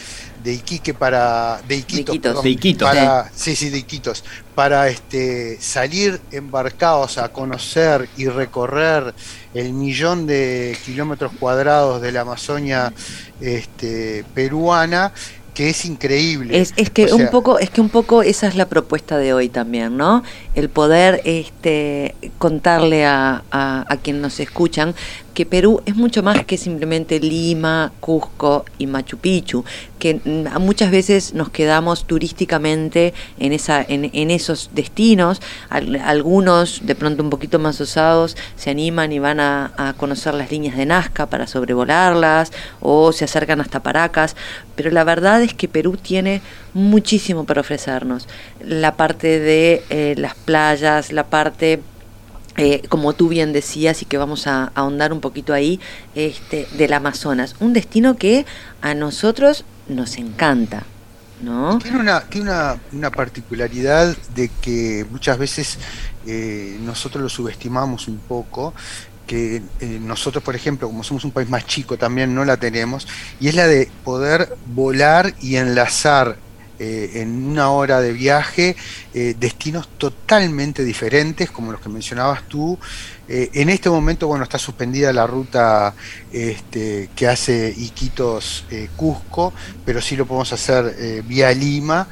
[0.43, 4.23] de Iquique para de Iquitos, de Iquitos, para sí sí de Iquitos
[4.53, 9.13] para este salir embarcados a conocer y recorrer
[9.53, 12.93] el millón de kilómetros cuadrados de la Amazonia
[13.39, 15.13] este, peruana
[15.53, 16.59] que es increíble.
[16.59, 19.49] Es, es que un poco, es que un poco esa es la propuesta de hoy
[19.49, 20.23] también, ¿no?
[20.55, 24.95] El poder este, contarle a, a, a quien nos escuchan
[25.33, 29.65] que Perú es mucho más que simplemente Lima, Cusco y Machu Picchu,
[29.99, 30.19] que
[30.59, 37.29] muchas veces nos quedamos turísticamente en, esa, en, en esos destinos, algunos de pronto un
[37.29, 41.47] poquito más osados se animan y van a, a, conocer las líneas de Nazca para
[41.47, 44.35] sobrevolarlas o se acercan hasta Paracas,
[44.75, 46.41] pero la verdad es que Perú tiene
[46.73, 48.27] muchísimo para ofrecernos,
[48.59, 51.79] la parte de eh, las playas, la parte
[52.57, 55.79] eh, como tú bien decías y que vamos a, ahondar un poquito ahí,
[56.15, 57.55] este, del Amazonas.
[57.59, 58.45] Un destino que
[58.81, 60.83] a nosotros nos encanta.
[61.41, 61.77] ¿no?
[61.79, 65.77] Tiene, una, tiene una, una particularidad de que muchas veces
[66.25, 68.73] eh, nosotros lo subestimamos un poco
[69.27, 73.07] que eh, nosotros, por ejemplo, como somos un país más chico, también no la tenemos,
[73.39, 76.37] y es la de poder volar y enlazar
[76.79, 78.75] eh, en una hora de viaje
[79.13, 82.79] eh, destinos totalmente diferentes, como los que mencionabas tú.
[83.27, 85.93] Eh, en este momento, bueno, está suspendida la ruta
[86.31, 89.53] este, que hace Iquitos-Cusco,
[89.85, 92.07] pero sí lo podemos hacer vía Lima.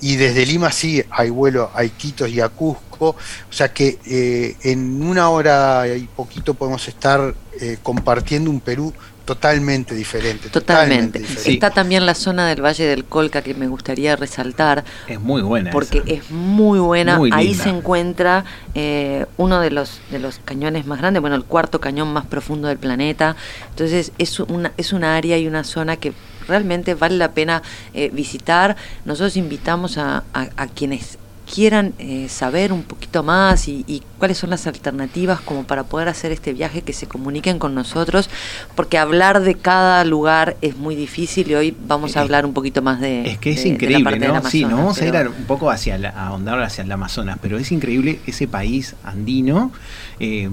[0.00, 5.02] Y desde Lima sí hay vuelo a Iquitos y a Cusco, o sea que en
[5.02, 7.34] una hora y poquito podemos estar
[7.82, 8.92] compartiendo un Perú
[9.24, 10.48] totalmente diferente.
[10.50, 11.22] Totalmente.
[11.46, 14.84] Está también la zona del Valle del Colca que me gustaría resaltar.
[15.06, 15.70] Es muy buena.
[15.70, 17.18] Porque es muy buena.
[17.32, 21.80] Ahí se encuentra eh, uno de los, de los cañones más grandes, bueno, el cuarto
[21.80, 23.36] cañón más profundo del planeta.
[23.70, 26.12] Entonces es una, es una área y una zona que
[26.46, 27.62] realmente vale la pena
[27.94, 28.76] eh, visitar.
[29.04, 31.18] Nosotros invitamos a, a quienes
[31.52, 36.32] quieran eh, saber un poquito más y, cuáles son las alternativas como para poder hacer
[36.32, 38.30] este viaje, que se comuniquen con nosotros,
[38.74, 42.80] porque hablar de cada lugar es muy difícil y hoy vamos a hablar un poquito
[42.80, 43.28] más de...
[43.28, 44.42] Es que es increíble, ¿no?
[44.48, 47.58] sí, no vamos a ir un poco hacia la, a ahondar hacia el Amazonas, pero
[47.58, 49.72] es increíble ese país andino.
[50.20, 50.48] Eh,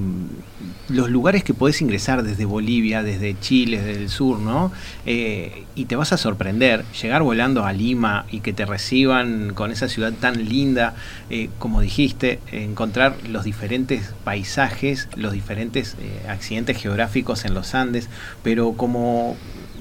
[0.90, 4.72] los lugares que podés ingresar desde Bolivia, desde Chile, desde el sur, ¿no?
[5.06, 9.72] Eh, y te vas a sorprender, llegar volando a Lima y que te reciban con
[9.72, 10.81] esa ciudad tan linda,
[11.30, 18.10] eh, como dijiste, encontrar los diferentes paisajes, los diferentes eh, accidentes geográficos en los Andes,
[18.44, 19.36] pero como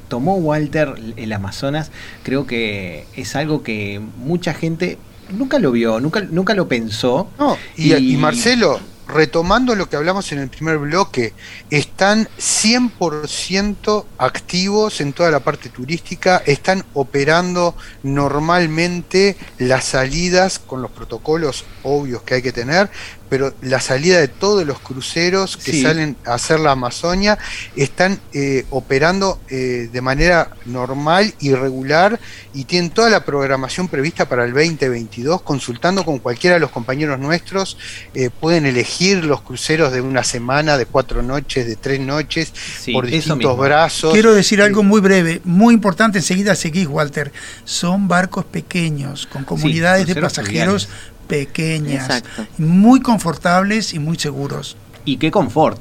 [0.08, 1.90] tomó Walter el Amazonas,
[2.22, 4.98] creo que es algo que mucha gente
[5.36, 7.28] nunca lo vio, nunca, nunca lo pensó.
[7.76, 8.80] y Marcelo,
[9.10, 11.34] retomando lo que hablamos en el primer bloque,
[11.70, 20.90] están 100% activos en toda la parte turística, están operando normalmente las salidas con los
[20.90, 22.90] protocolos obvios que hay que tener,
[23.30, 27.38] pero la salida de todos los cruceros que salen a hacer la Amazonia
[27.76, 32.18] están eh, operando eh, de manera normal y regular
[32.52, 37.20] y tienen toda la programación prevista para el 2022, consultando con cualquiera de los compañeros
[37.20, 37.78] nuestros,
[38.14, 42.52] eh, pueden elegir los cruceros de una semana, de cuatro noches, de tres noches,
[42.92, 44.12] por distintos brazos.
[44.12, 47.30] Quiero decir algo muy breve, muy importante, enseguida seguís, Walter,
[47.64, 50.88] son barcos pequeños, con comunidades de pasajeros
[51.30, 52.22] pequeñas,
[52.58, 54.76] muy confortables y muy seguros.
[55.04, 55.80] ¿Y qué confort?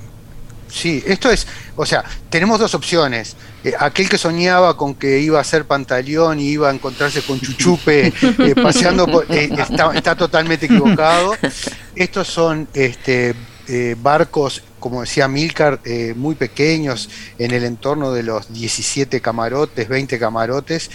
[0.70, 3.36] Sí, esto es, o sea, tenemos dos opciones.
[3.64, 7.42] Eh, aquel que soñaba con que iba a ser pantaleón y iba a encontrarse con
[7.42, 9.50] Chuchupe eh, paseando, eh,
[9.96, 11.34] está, totalmente equivocado.
[11.96, 13.36] Estos son este,
[13.68, 17.10] eh, barcos, como decía Milcar, eh, muy pequeños,
[17.40, 20.90] en el entorno de los 17 camarotes, 20 camarotes,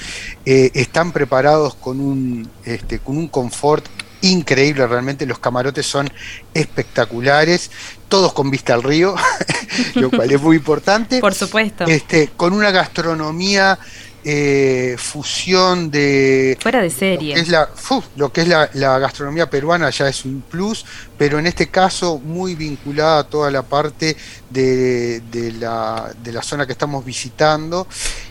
[0.45, 3.85] están preparados con un, este, con un confort
[4.25, 6.11] increíble, realmente los camarotes son
[6.53, 7.71] espectaculares,
[8.09, 9.15] todos con vista al río,
[9.95, 11.21] lo cual es muy importante.
[11.21, 11.85] Por supuesto.
[11.85, 13.79] Este, con una gastronomía
[14.27, 16.57] eh, fusión de...
[16.61, 17.35] Fuera de serie.
[17.35, 17.69] es la,
[18.17, 20.87] lo que es la, gastronomía peruana ya es un plus,
[21.19, 24.17] pero en este caso muy vinculada a toda la parte
[24.49, 25.21] de,
[25.59, 27.87] la, de la zona que estamos visitando.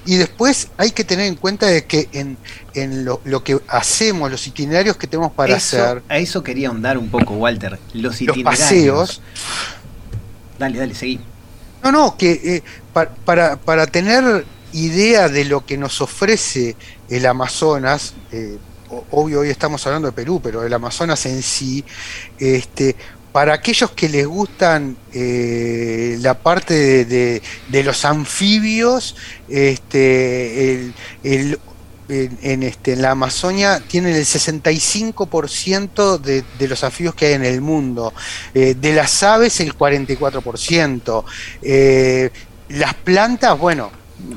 [0.05, 2.37] Y después hay que tener en cuenta de que en,
[2.73, 6.01] en lo, que hacemos, los itinerarios que tenemos para hacer...
[6.09, 7.79] A eso quería ahondar un poco, Walter.
[7.93, 8.45] Los itinerarios...
[8.45, 9.21] Los paseos...
[10.57, 11.19] Dale, dale, seguí.
[11.83, 12.63] No, no, que eh,
[13.25, 16.75] para, para tener idea de lo que nos ofrece
[17.09, 18.57] el Amazonas, eh,
[19.11, 21.83] obvio hoy estamos hablando de Perú, pero el Amazonas en sí,
[22.37, 22.95] este,
[23.31, 27.41] para aquellos que les gustan eh, la parte de,
[27.83, 29.15] los anfibios,
[29.47, 30.91] este,
[31.23, 31.59] el,
[32.09, 37.45] en, este, en la Amazonia tienen el 65% de, de, los anfibios que hay en
[37.45, 38.13] el mundo,
[38.53, 41.23] eh, de las aves el 44%,
[42.69, 43.91] las plantas, bueno,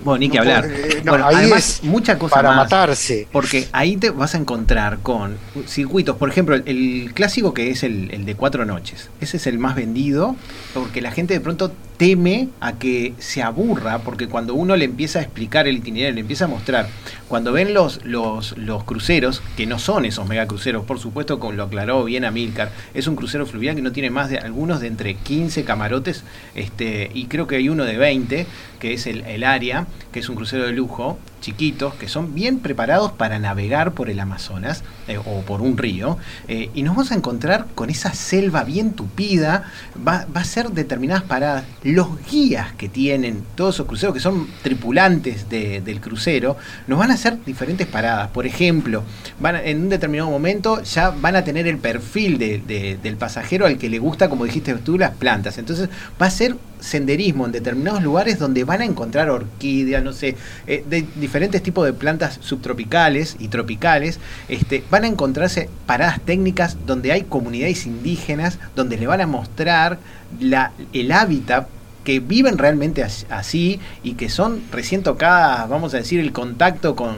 [0.05, 0.67] bueno, ni que hablar.
[0.71, 3.29] Eh, bueno, ahí es mucha cosa para matarse.
[3.33, 8.11] Porque ahí te vas a encontrar con circuitos, por ejemplo, el, clásico que es el,
[8.13, 9.11] el, de cuatro noches.
[9.21, 10.37] Ese es el más vendido,
[10.75, 15.19] porque la gente de pronto teme a que se aburra, porque cuando uno le empieza
[15.19, 16.89] a explicar el itinerario, le empieza a mostrar,
[17.29, 21.65] cuando ven los, los, los cruceros, que no son esos megacruceros, por supuesto, como lo
[21.65, 25.15] aclaró bien Amilcar, es un crucero fluvial que no tiene más de algunos de entre
[25.15, 28.47] 15 camarotes, este, y creo que hay uno de 20,
[28.79, 32.59] que es el, el área, que es un crucero de lujo, chiquitos que son bien
[32.59, 36.19] preparados para navegar por el Amazonas eh, o por un río
[36.49, 39.65] eh, y nos vamos a encontrar con esa selva bien tupida,
[40.07, 41.65] va, a ser determinadas paradas.
[41.83, 47.15] Los guías que tienen todos esos cruceros, que son tripulantes del crucero, nos van a
[47.15, 48.31] hacer diferentes paradas.
[48.31, 49.03] Por ejemplo,
[49.41, 53.89] van en un determinado momento ya van a tener el perfil del pasajero al que
[53.89, 55.59] le gusta, como dijiste tú, las plantas.
[55.59, 55.89] Entonces
[56.21, 60.85] va a ser senderismo en determinados lugares donde van a encontrar orquídeas, no sé, eh,
[60.89, 67.13] de diferentes tipos de plantas subtropicales y tropicales, este, van a encontrarse paradas técnicas donde
[67.13, 69.99] hay comunidades indígenas, donde le van a mostrar
[70.41, 71.69] la, el hábitat
[72.05, 77.17] que viven realmente así y que son recién tocadas, vamos a decir, el contacto con,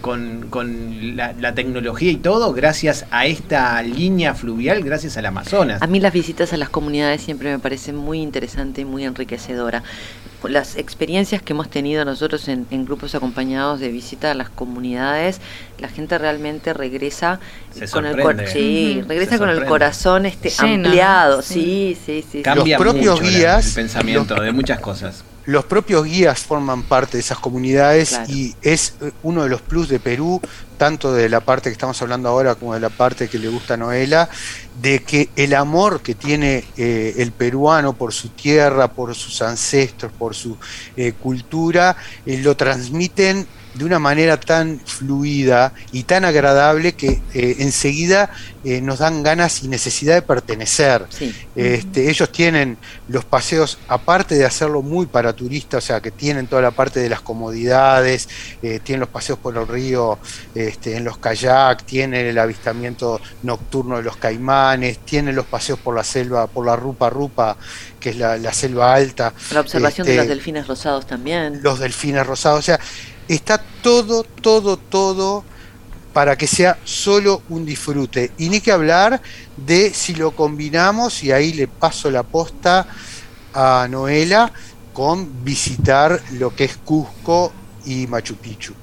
[0.00, 5.80] con, la, tecnología y todo gracias a esta línea fluvial, gracias al Amazonas.
[5.82, 9.84] A mí las visitas a las comunidades siempre me parecen muy interesante y muy enriquecedora.
[10.42, 15.40] Las experiencias que hemos tenido nosotros en, grupos acompañados de visita a las comunidades,
[15.78, 17.38] la gente realmente regresa
[17.92, 22.42] con el sí, regresa con el corazón este ampliado, sí, sí, sí.
[22.42, 27.22] Cambia los propios guías, el pensamiento de muchas cosas los propios guías forman parte de
[27.22, 30.40] esas comunidades y es eh, uno de los plus de Perú,
[30.78, 33.74] tanto de la parte que estamos hablando ahora como de la parte que le gusta
[33.74, 34.28] a Noela,
[34.80, 40.12] de que el amor que tiene eh, el peruano por su tierra, por sus ancestros,
[40.12, 40.56] por su
[40.96, 48.30] eh, cultura, lo transmiten de una manera tan fluida y tan agradable que eh, enseguida
[48.64, 51.06] eh, nos dan ganas y necesidad de pertenecer.
[51.54, 52.76] Este, ellos tienen
[53.08, 57.00] los paseos, aparte de hacerlo muy para turistas, o sea, que tienen toda la parte
[57.00, 58.28] de las comodidades,
[58.62, 60.18] eh, tienen los paseos por el río
[60.54, 65.94] este, en los kayak, tienen el avistamiento nocturno de los caimanes, tienen los paseos por
[65.94, 67.56] la selva, por la rupa rupa,
[67.98, 69.32] que es la, selva alta.
[69.52, 71.60] La observación de los este, delfines rosados también.
[71.62, 72.80] Los delfines rosados, o sea,
[73.34, 75.44] está todo, todo, todo
[76.12, 78.32] para que sea solo un disfrute.
[78.38, 79.22] Y ni que hablar
[79.56, 82.86] de si lo combinamos, y ahí le paso la posta
[83.54, 84.52] a Noela,
[84.92, 87.52] con visitar lo que es Cusco
[87.86, 88.74] y Machu Picchu.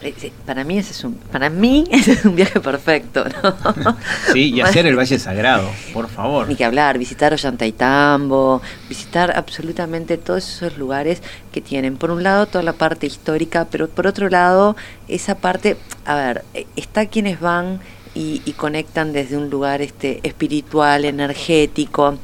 [0.00, 3.96] Eh, para mí ese es un para mí ese es un viaje perfecto ¿no?
[4.32, 10.16] sí y hacer el Valle Sagrado por favor ni que hablar visitar Ollantaytambo visitar absolutamente
[10.16, 14.28] todos esos lugares que tienen por un lado toda la parte histórica pero por otro
[14.28, 14.76] lado
[15.08, 17.80] esa parte a ver eh, está quienes van
[18.14, 22.18] y, y conectan desde un lugar este espiritual energético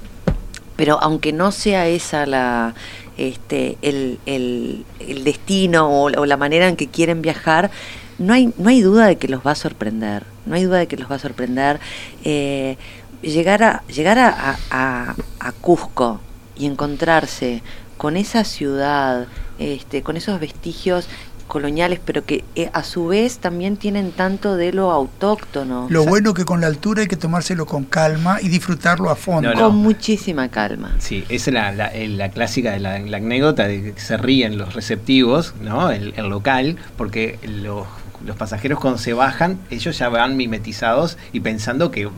[0.76, 2.74] pero aunque no sea esa la
[3.16, 7.70] este, el, el, el destino o, la manera en que quieren viajar,
[8.18, 10.86] no hay, no hay duda de que los va a sorprender, no hay duda de
[10.86, 11.80] que los va a sorprender.
[12.24, 12.76] Eh,
[13.22, 16.20] llegar a, llegar a, a, a, Cusco
[16.56, 17.62] y encontrarse
[17.96, 19.26] con esa ciudad,
[19.58, 21.08] este, con esos vestigios
[21.46, 25.86] coloniales, pero que eh, a su vez también tienen tanto de lo autóctono.
[25.90, 29.52] Lo bueno que con la altura hay que tomárselo con calma y disfrutarlo a fondo.
[29.54, 30.96] Con muchísima calma.
[30.98, 35.54] Sí, esa es la, la, clásica de la, anécdota de que se ríen los receptivos,
[35.60, 35.90] ¿no?
[35.90, 37.86] el local, porque los
[38.24, 42.08] los pasajeros cuando se bajan, ellos ya van mimetizados y pensando que,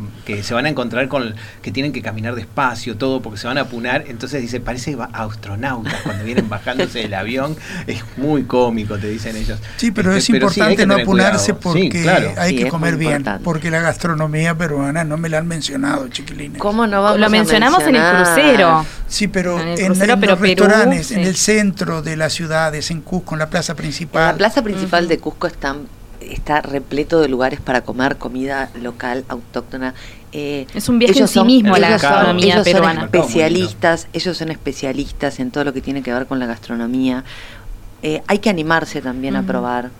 [0.42, 3.62] se van a encontrar con que tienen que caminar despacio, todo, porque se van a
[3.62, 4.04] apunar.
[4.08, 7.56] Entonces dice, parece astronautas cuando vienen bajándose del avión.
[7.86, 9.58] Es muy cómico, te dicen ellos.
[9.76, 14.56] Sí, pero es este, importante no apunarse porque hay que comer bien, porque la gastronomía
[14.56, 16.58] peruana no me la han mencionado, chiquilines.
[16.58, 18.86] ¿Cómo no vamos Lo mencionamos en el crucero.
[19.08, 23.48] Sí, pero en, los restaurantes, en el centro de las ciudades, en Cusco, en la
[23.48, 24.32] plaza principal.
[24.32, 25.86] la plaza principal de Cusco están
[26.30, 29.94] está repleto de lugares para comer comida local, autóctona.
[30.32, 33.00] Eh, es un viaje en sí mismo la gastronomía ellos peruana.
[33.00, 37.24] Son especialistas, ellos son especialistas en todo lo que tiene que ver con la gastronomía.
[38.02, 39.90] Eh, hay que animarse también a probar,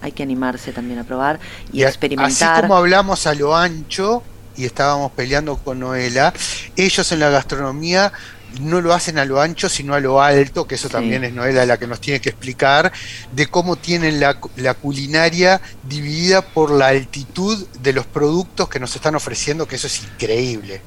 [0.00, 1.40] hay que animarse también a probar
[1.72, 2.52] y, experimentar.
[2.52, 4.22] Así como hablamos a lo ancho
[4.56, 6.32] y estábamos peleando con Noela,
[6.76, 8.12] ellos en la gastronomía
[8.60, 11.66] no lo hacen a lo ancho, sino a lo alto, que eso también es Noela
[11.66, 12.92] la que nos tiene que explicar,
[13.32, 14.34] de cómo tienen la,
[14.74, 20.02] culinaria dividida por la altitud de los productos que nos están ofreciendo, que eso es
[20.02, 20.82] increíble.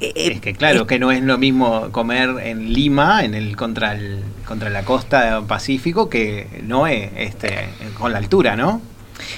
[0.00, 3.56] Eh, eh, es que claro, que no es lo mismo comer en Lima, en el
[3.56, 8.93] contra el, contra la costa Pacífico, que no es este, con la altura, ¿no?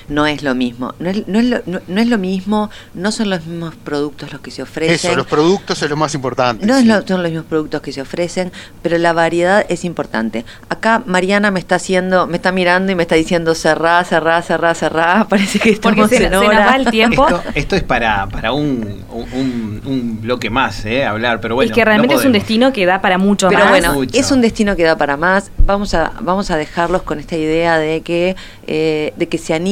[0.08, 0.94] No es lo mismo.
[0.98, 4.40] No es, no, es lo, no, es lo mismo, no son los mismos productos los
[4.40, 5.10] que se ofrecen.
[5.10, 6.66] Eso, los productos es lo más importante.
[6.66, 6.74] No
[7.06, 8.52] son los mismos productos que se ofrecen,
[8.82, 10.44] pero la variedad es importante.
[10.68, 14.74] Acá Mariana me está haciendo, me está mirando y me está diciendo cerrá, cerrá, cerrá,
[14.74, 15.26] cerrá.
[15.28, 16.66] Parece que estamos Porque se, en hora.
[16.66, 17.26] va el tiempo.
[17.54, 21.04] Esto, es para, para un, un, bloque más, ¿eh?
[21.04, 21.70] Hablar, pero bueno.
[21.70, 23.70] Es que realmente es un destino que da para mucho pero más.
[23.70, 25.50] bueno, es un destino que da para más.
[25.58, 29.65] Vamos a, vamos a dejarlos con esta idea de que, eh, de que se animen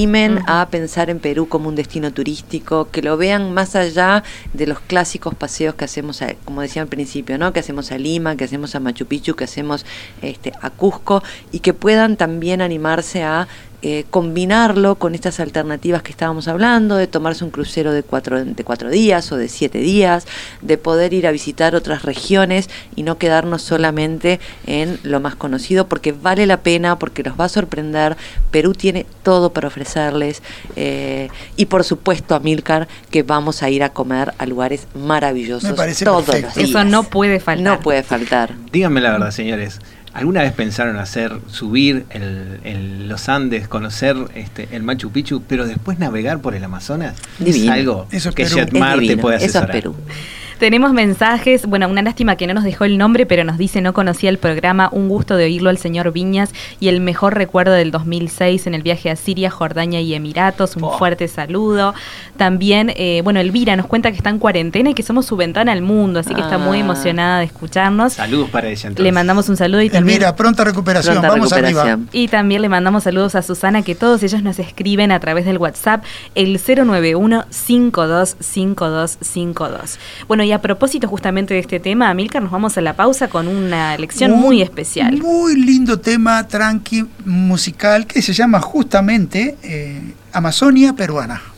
[0.46, 4.80] a pensar en Perú como un destino turístico, que lo vean más allá de los
[4.80, 7.52] clásicos paseos que hacemos, como decía al principio, ¿no?
[7.52, 9.86] que hacemos a Lima, que hacemos a Machu Picchu, que hacemos
[10.20, 11.22] este, a Cusco,
[11.52, 13.46] y que puedan también animarse a
[13.86, 18.64] eh, combinarlo con estas alternativas que estábamos hablando, de tomarse un crucero de cuatro, de
[18.64, 20.26] cuatro días o de siete días,
[20.62, 25.86] de poder ir a visitar otras regiones y no quedarnos solamente en lo más conocido,
[25.86, 28.16] porque vale la pena, porque los va a sorprender.
[28.50, 30.42] Perú tiene todo para ofrecerles
[30.76, 31.28] eh,
[31.58, 36.26] y por supuesto, a Milcar, que vamos a ir a comer a lugares maravillosos todos
[36.26, 36.56] los días.
[36.56, 37.76] Eso no puede faltar.
[37.76, 38.54] No puede faltar.
[38.72, 39.78] Díganme la verdad, señores.
[40.14, 42.06] ¿Alguna vez pensaron hacer, subir
[43.08, 47.16] los Andes, conocer este, el Machu Picchu, pero después navegar por el Amazonas?
[47.44, 49.70] Es algo que Jetmar te puede asesorar.
[49.70, 49.96] Eso es Perú.
[50.58, 53.92] Tenemos mensajes, bueno, una lástima que no nos dejó el nombre, pero nos dice no
[53.92, 56.50] conocía el programa, un gusto de oírlo al señor Viñas
[56.80, 60.90] y el mejor recuerdo del 2006 en el viaje a Siria, Jordania y Emiratos, un
[60.98, 61.94] fuerte saludo.
[62.36, 65.72] También, eh, bueno, Elvira nos cuenta que está en cuarentena y que somos su ventana
[65.72, 66.80] al mundo, así que está muy ah.
[66.80, 68.14] emocionada de escucharnos.
[68.14, 70.16] Saludos para ella Le mandamos un saludo y también...
[70.16, 71.98] Elvira, pronta recuperación, vamos arriba.
[72.12, 75.58] Y también le mandamos saludos a Susana, que todos ellos nos escriben a través del
[75.58, 76.02] WhatsApp,
[76.34, 79.98] el 091 525252.
[80.28, 83.48] Bueno, y a propósito justamente de este tema, Amilcar, nos vamos a la pausa con
[83.48, 85.18] una lección muy, especial.
[85.18, 91.53] Muy lindo tema, tranqui, musical, que se llama justamente eh, Amazonia Peruana.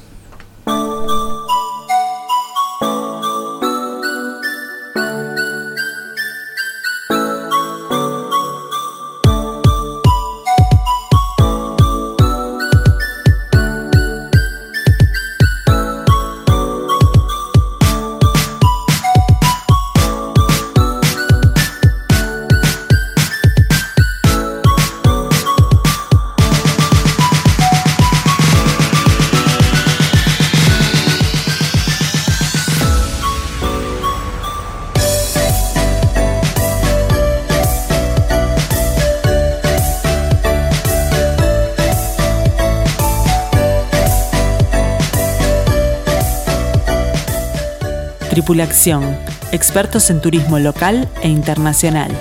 [48.46, 49.02] Tripulación,
[49.50, 52.12] expertos en turismo local e internacional.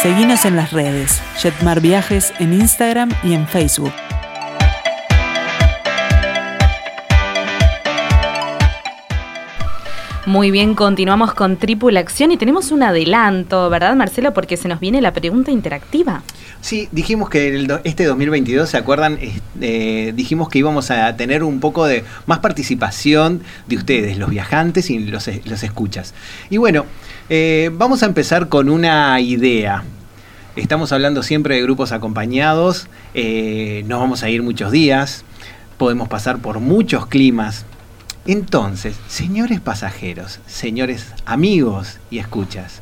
[0.00, 3.92] Seguinos en las redes, Jetmar Viajes en Instagram y en Facebook.
[10.30, 14.32] Muy bien, continuamos con Tripulación y tenemos un adelanto, ¿verdad, Marcelo?
[14.32, 16.22] Porque se nos viene la pregunta interactiva.
[16.60, 19.18] Sí, dijimos que el este 2022, ¿se acuerdan?
[19.60, 24.88] Eh, dijimos que íbamos a tener un poco de más participación de ustedes, los viajantes
[24.90, 26.14] y los, los escuchas.
[26.48, 26.86] Y bueno,
[27.28, 29.82] eh, vamos a empezar con una idea.
[30.54, 35.24] Estamos hablando siempre de grupos acompañados, eh, nos vamos a ir muchos días,
[35.76, 37.66] podemos pasar por muchos climas,
[38.32, 42.80] entonces, señores pasajeros, señores amigos y escuchas,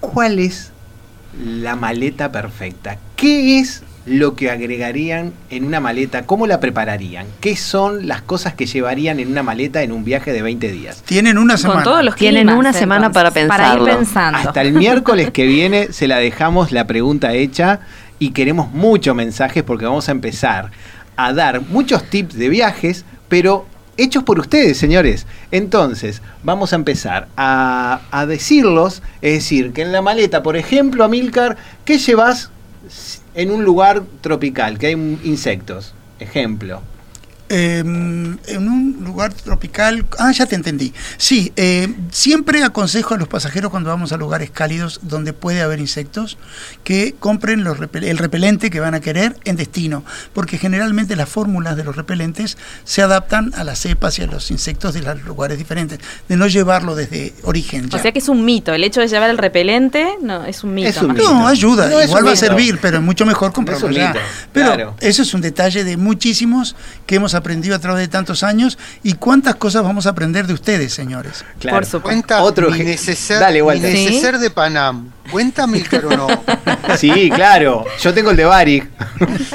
[0.00, 0.72] ¿cuál es
[1.38, 2.98] la maleta perfecta?
[3.16, 6.26] ¿Qué es lo que agregarían en una maleta?
[6.26, 7.26] ¿Cómo la prepararían?
[7.40, 11.02] ¿Qué son las cosas que llevarían en una maleta en un viaje de 20 días?
[11.02, 11.82] Tienen una semana.
[11.82, 13.84] todos los Tienen una semana para pensarlo.
[13.84, 14.38] Para ir pensando.
[14.38, 17.80] Hasta el miércoles que viene se la dejamos la pregunta hecha
[18.18, 20.70] y queremos muchos mensajes porque vamos a empezar
[21.16, 23.66] a dar muchos tips de viajes, pero
[23.96, 25.26] hechos por ustedes, señores.
[25.50, 31.56] Entonces, vamos a empezar a, decirlos, es decir, que en la maleta, por ejemplo, Amilcar,
[31.84, 32.50] ¿qué llevas
[33.34, 35.94] en un lugar tropical, que hay insectos?
[36.18, 36.80] Ejemplo.
[37.48, 40.04] Em, en un lugar tropical.
[40.18, 40.92] Ah, ya te entendí.
[41.16, 45.78] Sí, eh, siempre aconsejo a los pasajeros cuando vamos a lugares cálidos donde puede haber
[45.78, 46.38] insectos
[46.82, 51.76] que compren los el repelente que van a querer en destino, porque generalmente las fórmulas
[51.76, 55.56] de los repelentes se adaptan a las cepas y a los insectos de los lugares
[55.56, 57.88] diferentes, de no llevarlo desde origen.
[57.92, 60.74] O sea que es un mito, el hecho de llevar el repelente no es un
[60.74, 61.02] mito.
[61.02, 64.14] No, ayuda, igual va a servir, pero es mucho mejor comprarlo ya.
[64.52, 66.74] Pero eso es un detalle de muchísimos
[67.06, 70.54] que hemos aprendido a través de tantos años y cuántas cosas vamos a aprender de
[70.54, 71.44] ustedes, señores.
[71.60, 72.02] Por supuesto.
[72.02, 75.10] Cuenta Otro mi neceser, de Panam.
[75.30, 76.28] ¿Cuenta Milcar o no?
[76.96, 77.84] Sí, claro.
[78.00, 78.82] Yo tengo el de Bari.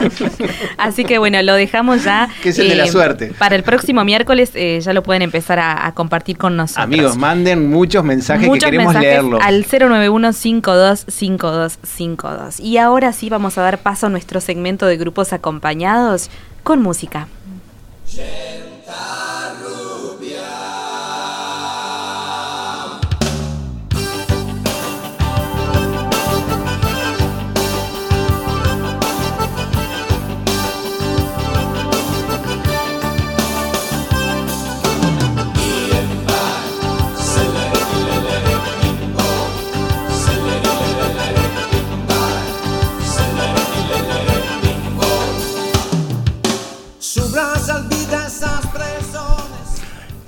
[0.78, 2.30] Así que bueno, lo dejamos ya.
[2.44, 3.34] Que es el de la eh, suerte.
[3.38, 6.84] Para el próximo miércoles eh, ya lo pueden empezar a, compartir con nosotros.
[6.84, 9.42] Amigos, manden muchos mensajes que queremos leerlos.
[9.44, 12.60] Al 091-525252.
[12.60, 16.30] Y ahora sí vamos a dar paso a nuestro segmento de grupos acompañados
[16.64, 17.28] con música.
[18.14, 18.72] Gente.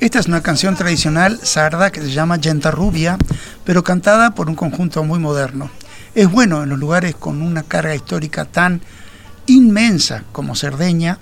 [0.03, 3.17] Esta es una canción tradicional sarda que se llama Yenta Rubia,
[3.63, 5.71] pero cantada por un conjunto muy moderno.
[6.13, 8.81] Es bueno en los lugares con una carga histórica tan
[9.45, 11.19] inmensa como Cerdeña,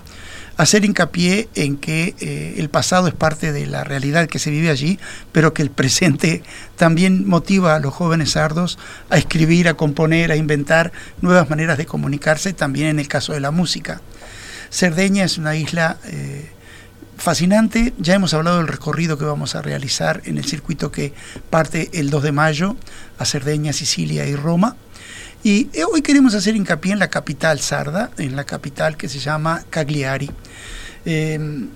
[0.56, 4.68] hacer hincapié en que eh, el pasado es parte de la realidad que se vive
[4.68, 4.98] allí,
[5.30, 6.42] pero que el presente
[6.74, 8.80] también motiva a los jóvenes sardos
[9.10, 13.38] a escribir, a componer, a inventar nuevas maneras de comunicarse, también en el caso de
[13.38, 14.00] la música.
[14.70, 16.50] Cerdeña es una isla eh,
[17.22, 17.94] fascinante.
[17.98, 21.14] Ya hemos hablado del recorrido que vamos a realizar en el circuito que
[21.50, 22.76] parte el 2 de mayo
[23.16, 24.76] a Cerdeña, Sicilia y Roma.
[25.44, 29.20] Y eh, hoy queremos hacer hincapié en la capital sarda, en la capital que se
[29.20, 30.30] llama Cagliari.
[31.04, 31.68] Em,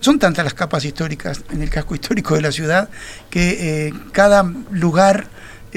[0.00, 2.88] son tantas las capas históricas en el casco histórico de la ciudad
[3.28, 5.28] que eh, cada lugar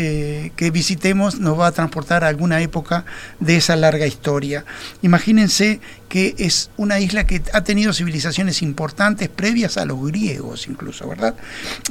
[0.02, 3.04] eh, que visitemos nos va a transportar a alguna época
[3.42, 4.64] de esa larga historia.
[5.02, 11.10] Imagínense que es una isla que ha tenido civilizaciones importantes previas a los griegos incluso,
[11.10, 11.36] ¿verdad?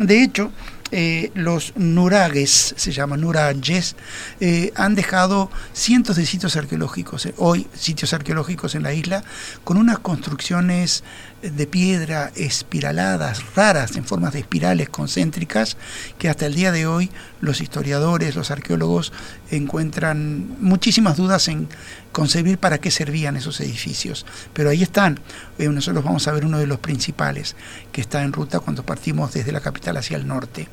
[0.01, 0.51] De hecho,
[0.91, 3.97] eh, los nuragues, se llaman nurages,
[4.41, 9.23] eh, han dejado cientos de sitios arqueológicos, hoy sitios arqueológicos en la isla,
[9.65, 11.05] con unas construcciones
[11.43, 15.77] de piedra espiraladas, raras, en formas de espirales concéntricas,
[16.19, 17.11] que hasta el día de hoy
[17.41, 19.13] los historiadores, los arqueólogos
[19.51, 21.69] encuentran muchísimas dudas en
[22.13, 24.27] concebir para qué servían esos edificios.
[24.53, 25.21] Pero ahí están.
[25.59, 27.57] Eh, nosotros vamos a ver uno de los principales,
[27.93, 30.69] que está en ruta cuando partimos desde la capital hacia el norte.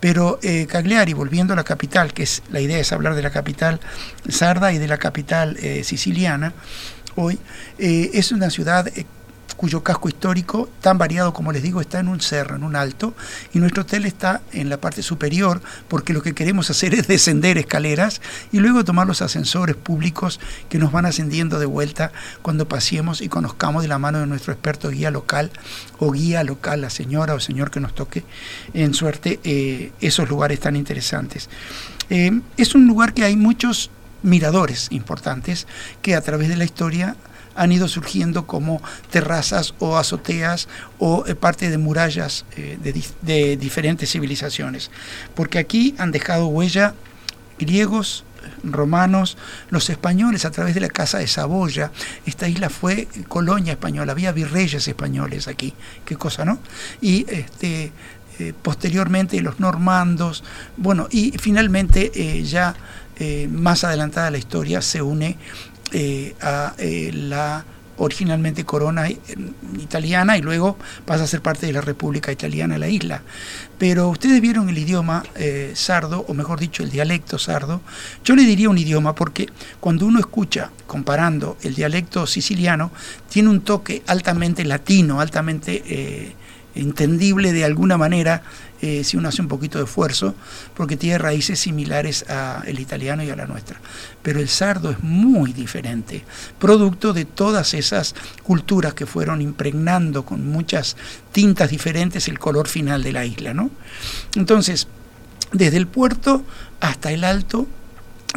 [0.00, 3.30] Pero eh, Cagliari, volviendo a la capital, que es la idea es hablar de la
[3.30, 3.80] capital
[4.28, 6.52] sarda y de la capital eh, siciliana,
[7.16, 7.38] hoy
[7.78, 8.88] es una ciudad
[9.60, 13.12] cuyo casco histórico, tan variado como les digo, está en un cerro, en un alto,
[13.52, 17.58] y nuestro hotel está en la parte superior, porque lo que queremos hacer es descender
[17.58, 20.40] escaleras y luego tomar los ascensores públicos
[20.70, 24.54] que nos van ascendiendo de vuelta cuando paseemos y conozcamos de la mano de nuestro
[24.54, 25.50] experto guía local
[25.98, 28.24] o guía local, la señora o señor que nos toque
[28.72, 31.50] en suerte eh, esos lugares tan interesantes.
[32.08, 33.90] Eh, es un lugar que hay muchos
[34.22, 35.66] miradores importantes
[36.00, 37.14] que a través de la historia
[37.54, 38.80] han ido surgiendo como
[39.10, 42.78] terrazas o azoteas o eh, parte de murallas eh,
[43.22, 44.90] de, diferentes civilizaciones.
[45.34, 46.94] Porque aquí han dejado huella
[47.58, 48.24] griegos,
[48.62, 49.36] romanos,
[49.68, 51.92] los españoles a través de la Casa de Saboya.
[52.24, 55.74] Esta isla fue colonia española, había virreyes españoles aquí,
[56.04, 56.58] qué cosa, ¿no?
[57.02, 57.92] Y este,
[58.38, 60.42] eh, posteriormente los normandos,
[60.76, 62.74] bueno, y finalmente ya
[63.50, 65.36] más adelantada la historia se une
[65.92, 67.64] eh, a eh, la
[67.96, 69.10] originalmente corona
[69.78, 73.22] italiana y luego pasa a ser parte de la República Italiana, la isla.
[73.76, 77.82] Pero ustedes vieron el idioma eh, sardo, o mejor dicho, el dialecto sardo.
[78.24, 79.48] Yo le diría un idioma porque
[79.80, 82.90] cuando uno escucha, comparando el dialecto siciliano,
[83.28, 86.34] tiene un toque altamente latino, altamente
[86.74, 88.42] entendible de alguna manera
[88.82, 90.34] eh, si uno hace un poquito de esfuerzo,
[90.74, 93.80] porque tiene raíces similares al italiano y a la nuestra.
[94.22, 96.24] Pero el sardo es muy diferente,
[96.58, 100.96] producto de todas esas culturas que fueron impregnando con muchas
[101.32, 103.54] tintas diferentes el color final de la isla.
[103.54, 103.70] ¿no?
[104.34, 104.88] Entonces,
[105.52, 106.44] desde el puerto
[106.80, 107.66] hasta el alto,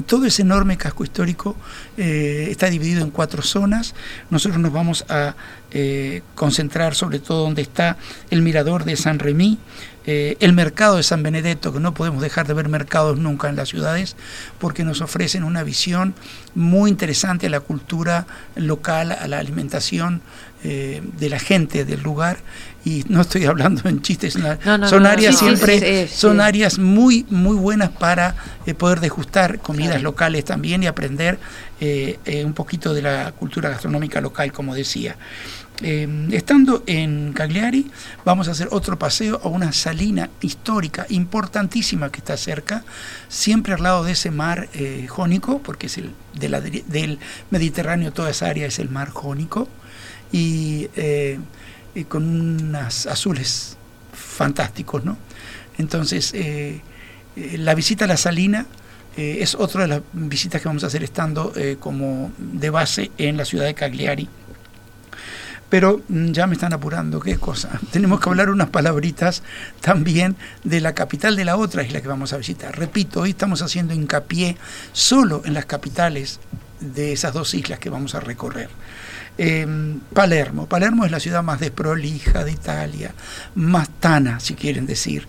[0.01, 1.55] todo ese enorme casco histórico
[1.97, 3.93] eh, está dividido en cuatro zonas.
[4.29, 5.35] Nosotros nos vamos a
[5.71, 7.97] eh, concentrar sobre todo donde está
[8.31, 9.59] el mirador de San Remy,
[10.05, 13.55] eh, el mercado de San Benedetto, que no podemos dejar de ver mercados nunca en
[13.55, 14.15] las ciudades,
[14.59, 16.15] porque nos ofrecen una visión
[16.55, 18.25] muy interesante a la cultura
[18.55, 20.21] local, a la alimentación
[20.63, 22.37] eh, de la gente del lugar.
[22.85, 28.35] Y no estoy hablando en chistes, son áreas siempre, son áreas muy, muy buenas para
[28.65, 31.39] eh, poder degustar comidas locales también y aprender
[32.45, 35.17] un poquito de la cultura gastronómica local, como decía.
[35.81, 37.89] Eh, estando en Cagliari,
[38.23, 42.83] vamos a hacer otro paseo a una salina histórica importantísima que está cerca,
[43.27, 48.47] siempre al lado de ese mar eh, jónico, porque es el del Mediterráneo, toda esa
[48.47, 49.67] área es el mar jónico,
[50.33, 51.39] y, eh,
[52.09, 53.77] con unas azules
[54.11, 55.17] fantásticos, ¿no?
[55.77, 56.33] Entonces,
[57.35, 58.65] la visita a la salina
[59.15, 63.45] es otra de las visitas que vamos a hacer estando como de base en la
[63.45, 64.27] ciudad de Cagliari.
[65.73, 67.79] Pero mm, ya me están apurando, qué cosa.
[67.91, 69.41] Tenemos que hablar unas palabritas
[69.81, 72.77] también de la capital de la otra isla que vamos a visitar.
[72.77, 74.55] Repito, hoy estamos haciendo hincapié
[74.91, 76.39] solo en las capitales
[76.79, 78.69] de esas dos islas que vamos a recorrer.
[79.37, 80.67] Em, Palermo.
[80.67, 83.13] Palermo es la ciudad más desprolija de Italia,
[83.55, 85.27] más tana, si quieren decir.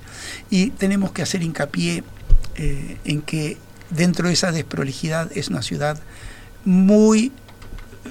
[0.51, 2.05] Y tenemos que hacer hincapié
[2.57, 3.57] eh, en que
[3.91, 5.99] dentro de esa desprolijidad es una ciudad
[6.65, 7.33] muy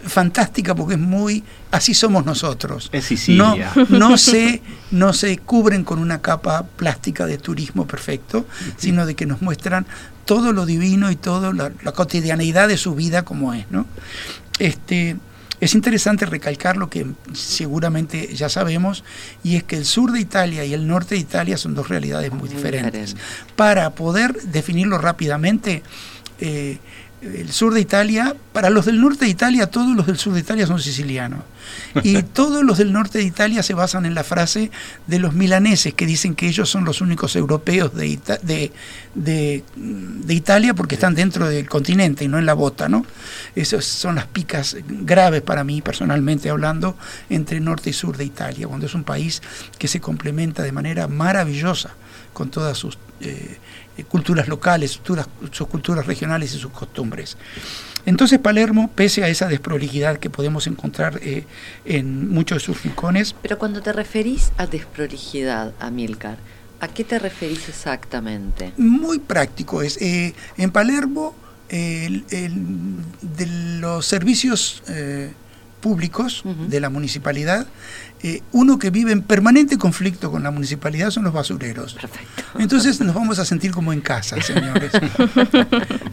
[0.06, 2.90] fantástica porque es muy así somos nosotros.
[2.92, 3.72] Es Sicilia.
[3.76, 8.46] No, no, se, no se cubren con una capa plástica de turismo perfecto,
[8.78, 9.86] sino de que nos muestran
[10.26, 13.70] todo lo divino y toda la, cotidianeidad de su vida como es.
[13.70, 13.86] ¿no?
[14.60, 15.18] Este,
[15.64, 19.04] es interesante recalcar lo que seguramente ya sabemos,
[19.44, 22.32] y es que el sur de Italia y el norte de Italia son dos realidades
[22.32, 23.16] muy, diferentes.
[23.56, 25.84] Para poder definirlo rápidamente,
[26.40, 26.80] eh,
[27.24, 30.42] el sur de Italia, para los del norte de Italia, todos los del sur de
[30.42, 31.40] Italia son sicilianos.
[32.04, 34.72] Y todos los del norte de Italia se basan en la frase
[35.08, 38.20] de los milaneses, que dicen que ellos son los únicos europeos de,
[39.14, 39.64] de,
[40.28, 42.90] Italia porque están dentro del continente y no en la bota.
[42.90, 43.06] ¿no?
[43.56, 46.98] Esas son las picas graves para mí, personalmente hablando,
[47.30, 49.42] entre norte y sur de Italia, cuando es un país
[49.80, 51.96] que se complementa de manera maravillosa
[52.34, 52.98] con todas sus...
[53.22, 53.58] Eh,
[54.08, 55.00] culturas locales,
[55.52, 57.38] sus culturas regionales y sus costumbres.
[58.06, 61.46] Entonces Palermo, pese a esa desprolijidad que podemos encontrar eh,
[61.86, 63.36] en muchos de sus rincones...
[63.42, 66.38] Pero cuando te referís a desprolijidad, Amilcar,
[66.80, 68.74] ¿a qué te referís exactamente?
[68.78, 70.02] Muy práctico es.
[70.02, 71.36] Eh, en Palermo,
[71.70, 72.52] de
[73.80, 74.84] los servicios
[75.84, 77.68] públicos de la municipalidad,
[78.26, 81.98] eh, uno que vive en permanente conflicto con la municipalidad son los basureros.
[82.58, 84.94] Entonces nos vamos a sentir como en casa, señores,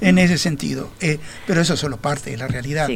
[0.00, 0.90] en ese sentido.
[1.00, 2.88] Eh, pero eso es solo parte de la realidad,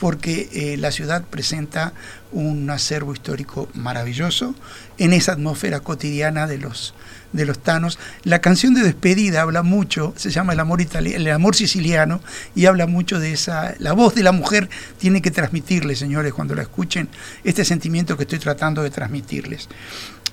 [0.00, 1.92] porque eh, la ciudad presenta
[2.32, 4.54] un acervo histórico maravilloso
[4.96, 6.94] en esa atmósfera cotidiana de los
[7.32, 7.98] de los tanos.
[8.24, 12.20] La canción de despedida habla mucho, se llama El amor, el amor siciliano,
[12.54, 13.74] y habla mucho de esa...
[13.78, 14.68] La voz de la mujer
[14.98, 17.08] tiene que transmitirles, señores, cuando la escuchen,
[17.44, 19.68] este sentimiento que estoy tratando de transmitirles.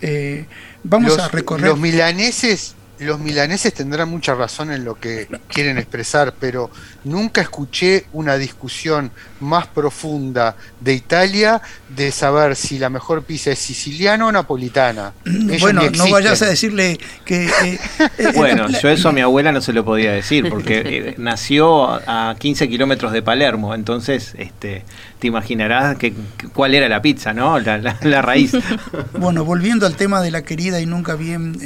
[0.02, 0.45] Eh,
[0.84, 1.68] vamos a recorrer...
[1.68, 6.70] Los milaneses los milaneses tendrán mucha razón en lo que quieren expresar, pero
[7.04, 11.62] nunca escuché una discusión más profunda de Italia
[11.95, 15.14] de saber si la mejor pizza es siciliana o napolitana.
[15.60, 17.45] bueno, no vayas a decirle que...
[17.45, 17.80] Eh,
[18.18, 21.86] eh, bueno, yo eso a mi abuela no se lo podía decir, porque eh, nació
[22.06, 24.84] a 15 kilómetros de Palermo, entonces este,
[25.20, 26.14] te imaginarás que,
[26.54, 27.60] cuál era la pizza, ¿no?
[27.60, 28.52] La, raíz.
[29.18, 31.58] bueno, volviendo al tema de la querida y nunca bien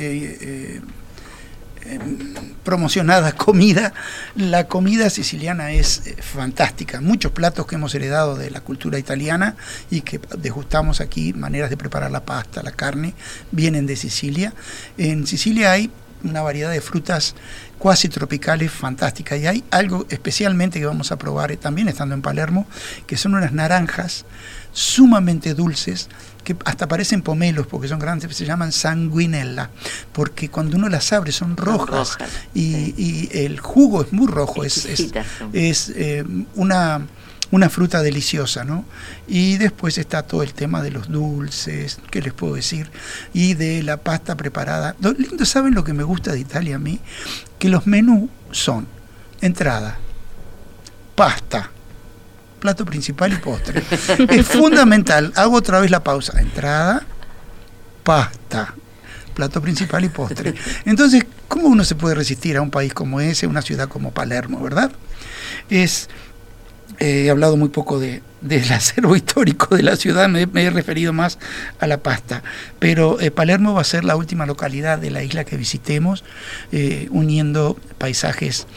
[2.64, 3.94] promocionada comida,
[4.36, 7.02] la comida siciliana es eh, fantástica.
[7.02, 9.56] Muchos platos que hemos heredado de la cultura italiana
[9.90, 13.14] y que degustamos aquí, maneras de preparar la pasta, la carne,
[13.52, 14.54] vienen de Sicilia.
[14.98, 15.92] En Sicilia hay
[16.24, 17.36] una variedad de frutas
[17.78, 22.22] cuasi tropicales fantásticas y hay algo especialmente que vamos a probar eh, también estando en
[22.22, 22.66] Palermo,
[23.06, 24.26] que son unas naranjas
[24.72, 26.10] sumamente dulces
[26.44, 29.70] que hasta parecen pomelos porque son grandes, se llaman sanguinella,
[30.12, 32.18] porque cuando uno las abre son rojas,
[32.54, 34.86] y, el jugo es muy rojo, es,
[35.54, 36.24] es, eh,
[36.56, 37.02] una,
[37.52, 38.86] una fruta deliciosa, ¿no?
[39.28, 42.91] Y después está todo el tema de los dulces, ¿qué les puedo decir?
[43.34, 44.96] Y de la pasta preparada.
[45.00, 47.00] Lo lindo, ¿saben lo que me gusta de Italia a mí?
[47.60, 48.88] Que los menús son
[49.41, 49.98] entrada,
[51.16, 51.72] pasta,
[52.64, 53.84] plato principal y postre.
[54.30, 55.34] es fundamental.
[55.36, 56.39] Hago otra vez la pausa.
[56.39, 57.05] Entrada,
[58.05, 58.74] pasta,
[59.34, 60.55] plato principal y postre.
[60.86, 64.64] Entonces, ¿cómo uno se puede resistir a un país como ese, una ciudad como Palermo,
[64.64, 64.93] verdad?
[65.70, 66.07] Es,
[66.99, 71.11] eh, he hablado muy poco de, del acervo histórico de la ciudad, me, he referido
[71.11, 71.39] más
[71.82, 72.43] a la pasta,
[72.80, 76.24] pero eh, Palermo va a ser la última localidad de la isla que visitemos,
[76.72, 78.68] eh, uniendo paisajes,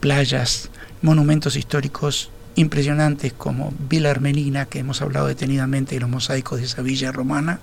[0.00, 0.70] playas,
[1.02, 6.82] monumentos históricos impresionantes como Villa Armenina, que hemos hablado detenidamente de los mosaicos de esa
[6.82, 7.60] villa romana.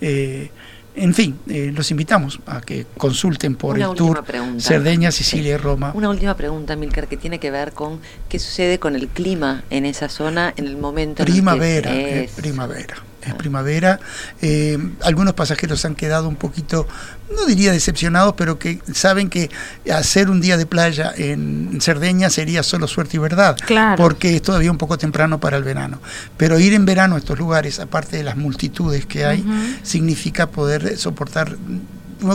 [0.00, 0.50] Eh,
[0.96, 4.24] en fin, eh, los invitamos a que consulten por el tour
[4.58, 5.92] Cerdeña, Sicilia y Roma.
[5.94, 8.00] Una última pregunta, Milcar, que tiene que ver con
[8.30, 12.30] qué sucede con el clima en esa zona en el momento primavera, en que es...
[12.32, 12.96] primavera
[13.26, 14.00] es primavera.
[14.42, 16.86] Eh, algunos pasajeros han quedado un poquito,
[17.34, 19.50] no diría decepcionados, pero que saben que
[19.92, 23.56] hacer un día de playa en Cerdeña sería solo suerte y verdad,
[23.96, 26.00] porque es todavía un poco temprano para el verano.
[26.36, 29.44] Pero ir en verano a estos lugares, aparte de las multitudes que hay,
[29.82, 31.56] significa poder soportar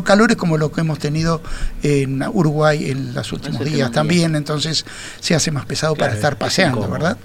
[0.03, 1.41] calores como lo que hemos tenido
[1.83, 4.85] en Uruguay en los últimos días también, entonces
[5.19, 7.17] se hace más pesado para estar paseando, ¿verdad?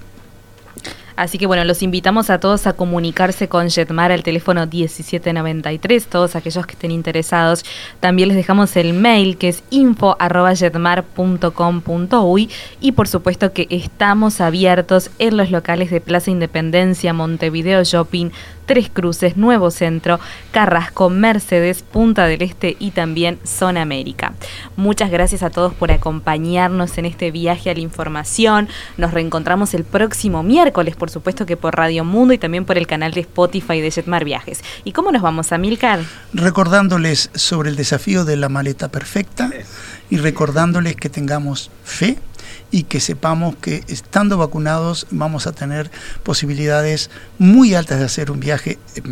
[1.16, 6.36] Así que bueno, los invitamos a todos a comunicarse con Jetmar al teléfono 1793, todos
[6.36, 7.64] aquellos que estén interesados.
[8.00, 12.50] También les dejamos el mail que es info.jetmar.com.uy
[12.80, 18.30] y por supuesto que estamos abiertos en los locales de Plaza Independencia, Montevideo Shopping,
[18.66, 20.18] Tres Cruces, Nuevo Centro,
[20.50, 24.34] Carrasco, Mercedes, Punta del Este y también Zona América.
[24.76, 28.68] Muchas gracias a todos por acompañarnos en este viaje a la información.
[28.96, 32.86] Nos reencontramos el próximo miércoles, por supuesto que por Radio Mundo y también por el
[32.86, 34.62] canal de Spotify de Jetmar Viajes.
[34.84, 36.00] ¿Y cómo nos vamos a Milcar?
[36.32, 39.50] Recordándoles sobre el desafío de la maleta perfecta
[40.11, 42.18] y recordándoles que tengamos fe
[42.70, 45.90] y que sepamos que estando vacunados vamos a tener
[46.22, 49.02] posibilidades muy altas de hacer un viaje eh,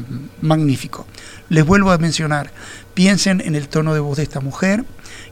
[0.40, 1.06] magnífico.
[1.48, 2.52] Les vuelvo a mencionar,
[2.94, 4.84] piensen en el tono de voz de esta mujer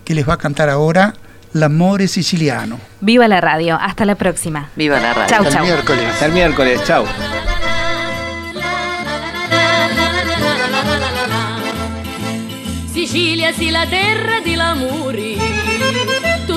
[0.04, 1.14] que les va a cantar ahora
[1.52, 2.78] L'amore siciliano.
[2.98, 4.68] Viva la radio, hasta la próxima.
[4.74, 5.34] Viva la radio.
[5.34, 6.04] Chau, hasta el miércoles.
[6.10, 7.06] Hasta el miércoles, chau.
[12.92, 15.42] Sicilia si la terra di l'amore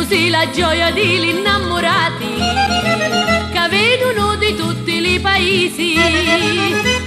[0.07, 2.35] sei la gioia degli innamorati
[3.51, 5.97] che vedono di tutti i paesi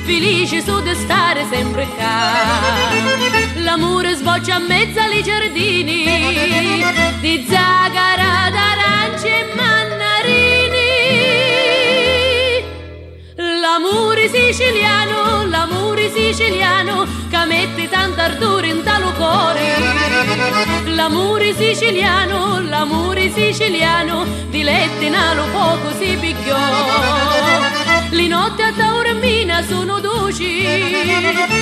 [0.05, 2.32] felici su di stare sempre qua
[3.62, 10.76] l'amore sboccia a mezzo ai giardini di zagara d'arance e mannarini.
[13.60, 19.74] L'amore siciliano l'amore siciliano che mette tanto ardore in talo cuore.
[20.94, 26.56] L'amore siciliano l'amore siciliano di letti nalo poco si picchiò
[28.10, 30.66] le notti a Taormina sono dolci